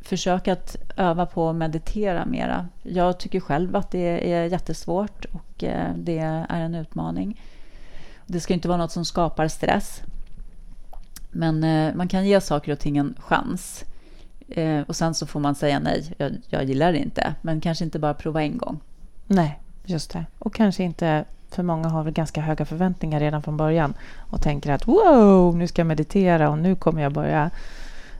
försök 0.00 0.48
att 0.48 0.76
öva 0.96 1.26
på 1.26 1.48
att 1.48 1.56
meditera 1.56 2.26
mera. 2.26 2.68
Jag 2.82 3.18
tycker 3.18 3.40
själv 3.40 3.76
att 3.76 3.90
det 3.90 4.34
är 4.34 4.44
jättesvårt 4.44 5.24
och 5.24 5.64
eh, 5.64 5.90
det 5.96 6.18
är 6.18 6.60
en 6.60 6.74
utmaning. 6.74 7.40
Det 8.26 8.40
ska 8.40 8.54
inte 8.54 8.68
vara 8.68 8.78
något 8.78 8.92
som 8.92 9.04
skapar 9.04 9.48
stress. 9.48 10.02
Men 11.30 11.64
eh, 11.64 11.94
man 11.94 12.08
kan 12.08 12.26
ge 12.26 12.40
saker 12.40 12.72
och 12.72 12.78
ting 12.78 12.96
en 12.96 13.14
chans. 13.18 13.84
Eh, 14.48 14.80
och 14.80 14.96
sen 14.96 15.14
så 15.14 15.26
får 15.26 15.40
man 15.40 15.54
säga 15.54 15.78
nej, 15.78 16.14
jag, 16.18 16.32
jag 16.48 16.64
gillar 16.64 16.92
det 16.92 16.98
inte. 16.98 17.34
Men 17.42 17.60
kanske 17.60 17.84
inte 17.84 17.98
bara 17.98 18.14
prova 18.14 18.42
en 18.42 18.58
gång. 18.58 18.80
Nej, 19.26 19.60
just 19.84 20.10
det. 20.10 20.26
Och 20.38 20.54
kanske 20.54 20.84
inte 20.84 21.24
för 21.50 21.62
många 21.62 21.88
har 21.88 22.02
väl 22.02 22.12
ganska 22.12 22.40
höga 22.40 22.64
förväntningar 22.64 23.20
redan 23.20 23.42
från 23.42 23.56
början 23.56 23.94
och 24.30 24.42
tänker 24.42 24.72
att 24.72 24.88
wow, 24.88 25.56
nu 25.56 25.66
ska 25.66 25.80
jag 25.80 25.86
meditera 25.86 26.50
och 26.50 26.58
nu 26.58 26.74
kommer 26.74 27.02
jag 27.02 27.12
börja 27.12 27.50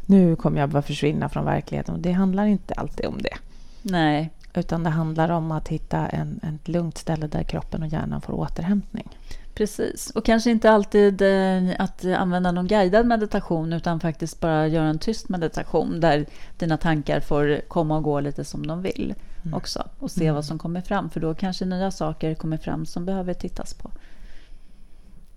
nu 0.07 0.37
kommer 0.37 0.61
jag 0.61 0.69
bara 0.69 0.83
försvinna 0.83 1.29
från 1.29 1.45
verkligheten. 1.45 1.95
Och 1.95 2.01
det 2.01 2.13
handlar 2.13 2.47
inte 2.47 2.75
alltid 2.75 3.07
om 3.07 3.19
det. 3.23 3.37
Nej. 3.83 4.31
Utan 4.55 4.85
det 4.85 4.91
handlar 4.91 5.29
om 5.29 5.53
att 5.53 5.69
hitta 5.69 6.07
en, 6.07 6.41
ett 6.43 6.69
lugnt 6.69 6.99
ställe 6.99 7.27
där 7.27 7.43
kroppen 7.43 7.83
och 7.83 7.89
hjärnan 7.89 8.21
får 8.21 8.33
återhämtning. 8.33 9.09
Precis, 9.55 10.11
och 10.11 10.25
kanske 10.25 10.51
inte 10.51 10.71
alltid 10.71 11.23
eh, 11.23 11.75
att 11.79 12.05
använda 12.05 12.53
någon 12.53 12.67
guidad 12.67 13.07
meditation 13.07 13.73
utan 13.73 14.01
faktiskt 14.01 14.41
bara 14.41 14.67
göra 14.67 14.87
en 14.87 14.99
tyst 14.99 15.29
meditation 15.29 16.01
där 16.01 16.27
dina 16.59 16.77
tankar 16.77 17.21
får 17.21 17.61
komma 17.69 17.97
och 17.97 18.03
gå 18.03 18.21
lite 18.21 18.45
som 18.45 18.67
de 18.67 18.83
vill. 18.83 19.15
Också 19.55 19.89
och 19.99 20.11
se 20.11 20.25
mm. 20.25 20.35
vad 20.35 20.45
som 20.45 20.59
kommer 20.59 20.81
fram 20.81 21.11
för 21.11 21.21
då 21.21 21.35
kanske 21.35 21.65
nya 21.65 21.91
saker 21.91 22.35
kommer 22.35 22.57
fram 22.57 22.87
som 22.87 23.05
behöver 23.05 23.35
tittas 23.35 23.75
på. 23.75 23.91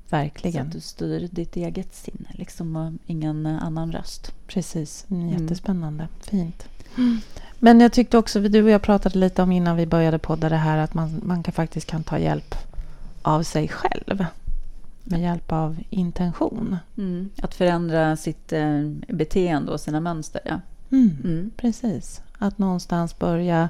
Verkligen. 0.10 0.64
Så 0.64 0.68
att 0.68 0.72
du 0.72 0.80
styr 0.80 1.28
ditt 1.32 1.56
eget 1.56 1.96
sinne 1.96 2.30
liksom, 2.32 2.76
och 2.76 2.92
ingen 3.06 3.46
annan 3.46 3.92
röst. 3.92 4.34
Precis. 4.48 5.06
Mm, 5.10 5.30
jättespännande. 5.30 6.04
Mm. 6.04 6.20
Fint. 6.22 6.68
Mm. 6.98 7.20
Men 7.60 7.80
jag 7.80 7.94
tyckte 7.94 8.18
också, 8.18 8.40
du 8.40 8.64
och 8.64 8.70
jag 8.70 8.82
pratade 8.82 9.20
lite 9.20 9.42
om 9.42 9.52
innan 9.52 9.78
vi 9.78 9.86
började 9.86 10.20
podda 10.20 10.50
det 10.50 10.56
här 10.56 10.78
att 10.78 10.94
man, 10.94 11.22
man 11.24 11.44
kan 11.44 11.54
faktiskt 11.54 11.88
kan 11.88 12.04
ta 12.04 12.20
hjälp 12.20 12.56
av 13.22 13.44
sig 13.44 13.68
själv. 13.68 14.26
Med 15.04 15.22
hjälp 15.22 15.52
av 15.52 15.78
intention. 15.90 16.78
Mm. 16.98 17.30
Att 17.42 17.56
förändra 17.56 18.16
sitt 18.16 18.54
eh, 18.54 18.82
beteende 19.08 19.72
och 19.72 19.80
sina 19.80 20.00
mönster. 20.00 20.42
Ja. 20.46 20.62
Mm, 20.92 21.18
mm. 21.24 21.52
Precis. 21.58 22.22
Att 22.38 22.58
någonstans 22.58 23.20
börja 23.20 23.70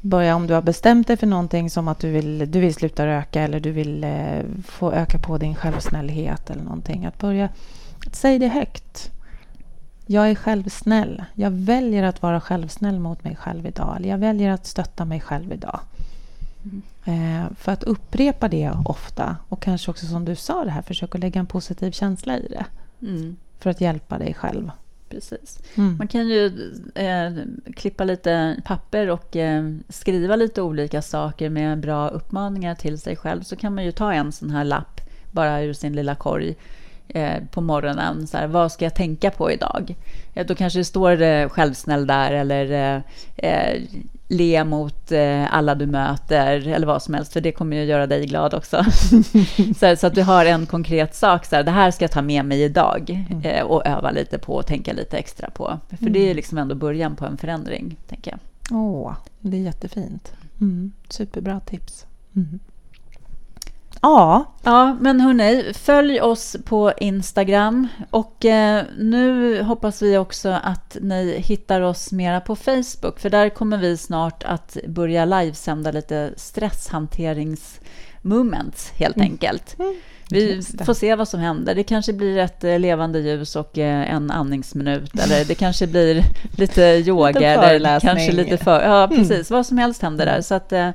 börja 0.00 0.36
om 0.36 0.46
du 0.46 0.54
har 0.54 0.62
bestämt 0.62 1.06
dig 1.06 1.16
för 1.16 1.26
någonting 1.26 1.70
som 1.70 1.88
att 1.88 1.98
du 1.98 2.10
vill, 2.10 2.50
du 2.50 2.60
vill 2.60 2.74
sluta 2.74 3.06
röka 3.06 3.42
eller 3.42 3.60
du 3.60 3.70
vill 3.70 4.04
eh, 4.04 4.42
få 4.66 4.92
öka 4.92 5.18
på 5.18 5.38
din 5.38 5.54
självsnällhet 5.54 6.50
eller 6.50 6.62
någonting. 6.62 7.06
Att 7.06 7.18
börja 7.18 7.48
säg 8.12 8.38
det 8.38 8.48
högt. 8.48 9.10
Jag 10.06 10.30
är 10.30 10.34
självsnäll. 10.34 11.24
Jag 11.34 11.50
väljer 11.50 12.02
att 12.02 12.22
vara 12.22 12.40
självsnäll 12.40 12.98
mot 12.98 13.24
mig 13.24 13.36
själv 13.36 13.66
idag. 13.66 13.96
Eller 13.96 14.08
jag 14.08 14.18
väljer 14.18 14.50
att 14.50 14.66
stötta 14.66 15.04
mig 15.04 15.20
själv 15.20 15.52
idag. 15.52 15.80
Mm. 16.64 16.82
Eh, 17.04 17.50
för 17.56 17.72
att 17.72 17.82
upprepa 17.82 18.48
det 18.48 18.72
ofta 18.84 19.36
och 19.48 19.62
kanske 19.62 19.90
också 19.90 20.06
som 20.06 20.24
du 20.24 20.36
sa 20.36 20.64
det 20.64 20.70
här, 20.70 20.82
försök 20.82 21.14
att 21.14 21.20
lägga 21.20 21.40
en 21.40 21.46
positiv 21.46 21.90
känsla 21.90 22.38
i 22.38 22.48
det. 22.48 22.66
Mm. 23.06 23.36
För 23.58 23.70
att 23.70 23.80
hjälpa 23.80 24.18
dig 24.18 24.34
själv 24.34 24.70
precis. 25.10 25.58
Mm. 25.74 25.96
Man 25.96 26.08
kan 26.08 26.28
ju 26.28 26.46
eh, 26.94 27.32
klippa 27.76 28.04
lite 28.04 28.56
papper 28.64 29.10
och 29.10 29.36
eh, 29.36 29.70
skriva 29.88 30.36
lite 30.36 30.62
olika 30.62 31.02
saker 31.02 31.50
med 31.50 31.80
bra 31.80 32.08
uppmaningar 32.08 32.74
till 32.74 32.98
sig 32.98 33.16
själv. 33.16 33.42
Så 33.42 33.56
kan 33.56 33.74
man 33.74 33.84
ju 33.84 33.92
ta 33.92 34.12
en 34.12 34.32
sån 34.32 34.50
här 34.50 34.64
lapp 34.64 35.00
bara 35.30 35.62
ur 35.62 35.72
sin 35.72 35.92
lilla 35.92 36.14
korg 36.14 36.56
eh, 37.08 37.44
på 37.50 37.60
morgonen. 37.60 38.26
Så 38.26 38.36
här, 38.36 38.46
vad 38.46 38.72
ska 38.72 38.84
jag 38.84 38.94
tänka 38.94 39.30
på 39.30 39.52
idag? 39.52 39.94
Eh, 40.34 40.46
då 40.46 40.54
kanske 40.54 40.78
det 40.78 40.84
står 40.84 41.22
eh, 41.22 41.48
självsnäll 41.48 42.06
där 42.06 42.32
eller 42.32 43.02
eh, 43.36 43.82
le 44.30 44.64
mot 44.64 45.12
eh, 45.12 45.54
alla 45.54 45.74
du 45.74 45.86
möter 45.86 46.68
eller 46.68 46.86
vad 46.86 47.02
som 47.02 47.14
helst, 47.14 47.32
för 47.32 47.40
det 47.40 47.52
kommer 47.52 47.76
ju 47.76 47.84
göra 47.84 48.06
dig 48.06 48.26
glad 48.26 48.54
också. 48.54 48.84
så, 49.78 49.96
så, 49.96 50.06
att 50.06 50.14
du 50.14 50.22
har 50.22 50.44
en 50.46 50.66
konkret 50.66 51.14
sak, 51.14 51.46
så 51.46 51.56
här, 51.56 51.62
det 51.62 51.70
här 51.70 51.90
ska 51.90 52.04
jag 52.04 52.10
ta 52.10 52.22
med 52.22 52.44
mig 52.44 52.62
idag 52.62 53.26
mm. 53.30 53.42
eh, 53.42 53.62
och 53.62 53.86
öva 53.86 54.10
lite 54.10 54.38
på 54.38 54.54
och 54.54 54.66
tänka 54.66 54.92
lite 54.92 55.18
extra 55.18 55.50
på. 55.50 55.78
För 55.88 56.00
mm. 56.00 56.12
det 56.12 56.18
är 56.18 56.24
mm. 56.24 56.36
liksom 56.36 56.58
ändå 56.58 56.74
början 56.74 57.16
på 57.16 57.26
en 57.26 57.36
förändring, 57.36 57.96
tänker 58.08 58.30
jag. 58.30 58.40
Åh, 58.78 59.14
det 59.40 59.56
är 59.56 59.60
jättefint. 59.60 60.32
Mm. 60.60 60.92
Superbra 61.08 61.60
tips. 61.60 62.06
Mm. 62.36 62.58
Ja. 64.00 64.54
Ja, 64.62 64.96
men 65.00 65.20
hörni, 65.20 65.72
följ 65.74 66.20
oss 66.20 66.56
på 66.64 66.92
Instagram. 66.98 67.88
Och 68.10 68.44
eh, 68.44 68.84
nu 68.98 69.62
hoppas 69.62 70.02
vi 70.02 70.18
också 70.18 70.48
att 70.48 70.96
ni 71.00 71.38
hittar 71.38 71.80
oss 71.80 72.12
mera 72.12 72.40
på 72.40 72.56
Facebook. 72.56 73.20
För 73.20 73.30
där 73.30 73.48
kommer 73.48 73.78
vi 73.78 73.96
snart 73.96 74.44
att 74.44 74.76
börja 74.86 75.24
livesända 75.24 75.90
lite 75.90 76.32
stresshanteringsmoments, 76.36 78.90
helt 78.90 79.16
mm. 79.16 79.30
enkelt. 79.30 79.78
Mm. 79.78 79.94
Vi 80.30 80.62
får 80.84 80.94
se 80.94 81.14
vad 81.14 81.28
som 81.28 81.40
händer. 81.40 81.74
Det 81.74 81.82
kanske 81.82 82.12
blir 82.12 82.38
ett 82.38 82.64
eh, 82.64 82.78
levande 82.78 83.18
ljus 83.18 83.56
och 83.56 83.78
eh, 83.78 84.14
en 84.14 84.30
andningsminut. 84.30 85.20
Eller 85.20 85.44
det 85.44 85.54
kanske 85.54 85.86
blir 85.86 86.24
lite 86.56 86.82
yoga. 87.06 87.28
lite 87.28 87.48
eller 87.48 88.00
kanske 88.00 88.32
lite 88.32 88.56
för, 88.56 88.82
Ja, 88.82 89.04
mm. 89.04 89.16
precis. 89.16 89.50
Mm. 89.50 89.58
Vad 89.58 89.66
som 89.66 89.78
helst 89.78 90.02
händer 90.02 90.26
där. 90.26 90.40
Så 90.40 90.54
att, 90.54 90.72
mm. 90.72 90.92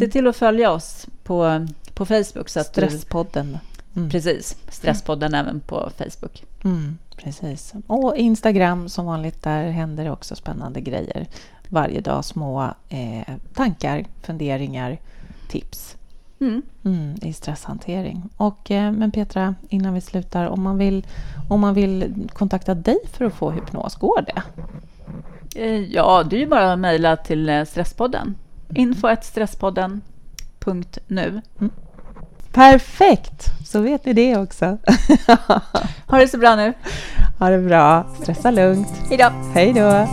se 0.00 0.08
till 0.08 0.26
att 0.26 0.36
följa 0.36 0.70
oss 0.70 1.06
på 1.24 1.66
på 1.94 2.06
Facebook. 2.06 2.48
Så 2.48 2.64
Stresspodden. 2.64 3.58
Mm. 3.96 4.10
Precis, 4.10 4.56
Stresspodden 4.68 5.34
mm. 5.34 5.46
även 5.46 5.60
på 5.60 5.90
Facebook. 5.98 6.44
Mm, 6.64 6.98
precis. 7.16 7.74
Och 7.86 8.16
Instagram 8.16 8.88
som 8.88 9.06
vanligt, 9.06 9.42
där 9.42 9.70
händer 9.70 10.04
det 10.04 10.10
också 10.10 10.36
spännande 10.36 10.80
grejer. 10.80 11.26
Varje 11.68 12.00
dag 12.00 12.24
små 12.24 12.74
eh, 12.88 13.34
tankar, 13.54 14.04
funderingar, 14.22 14.98
tips 15.48 15.96
mm. 16.40 16.62
mm. 16.84 17.14
i 17.22 17.32
stresshantering. 17.32 18.22
Och, 18.36 18.70
eh, 18.70 18.92
men 18.92 19.10
Petra, 19.10 19.54
innan 19.68 19.94
vi 19.94 20.00
slutar, 20.00 20.46
om 20.46 20.62
man, 20.62 20.78
vill, 20.78 21.06
om 21.48 21.60
man 21.60 21.74
vill 21.74 22.28
kontakta 22.32 22.74
dig 22.74 22.98
för 23.12 23.24
att 23.24 23.34
få 23.34 23.50
hypnos, 23.50 23.94
går 23.94 24.24
det? 24.26 24.42
Eh, 25.56 25.92
ja, 25.92 26.22
det 26.22 26.36
är 26.36 26.40
ju 26.40 26.46
bara 26.46 26.72
att 26.72 26.78
mejla 26.78 27.16
till 27.16 27.48
eh, 27.48 27.64
Stresspodden. 27.64 28.34
Mm. 28.68 28.82
Info 28.82 29.16
stresspodden.nu. 29.22 31.42
Mm. 31.60 31.70
Perfekt! 32.54 33.50
Så 33.66 33.80
vet 33.80 34.04
ni 34.04 34.12
det 34.12 34.36
också. 34.36 34.64
ha 36.06 36.18
det 36.18 36.28
så 36.28 36.38
bra 36.38 36.56
nu. 36.56 36.72
Ha 37.38 37.50
det 37.50 37.58
bra. 37.58 38.06
Stressa 38.22 38.50
lugnt. 38.50 38.88
Hej 39.08 39.18
då. 39.18 39.30
Hej 39.54 39.72
då. 39.72 40.06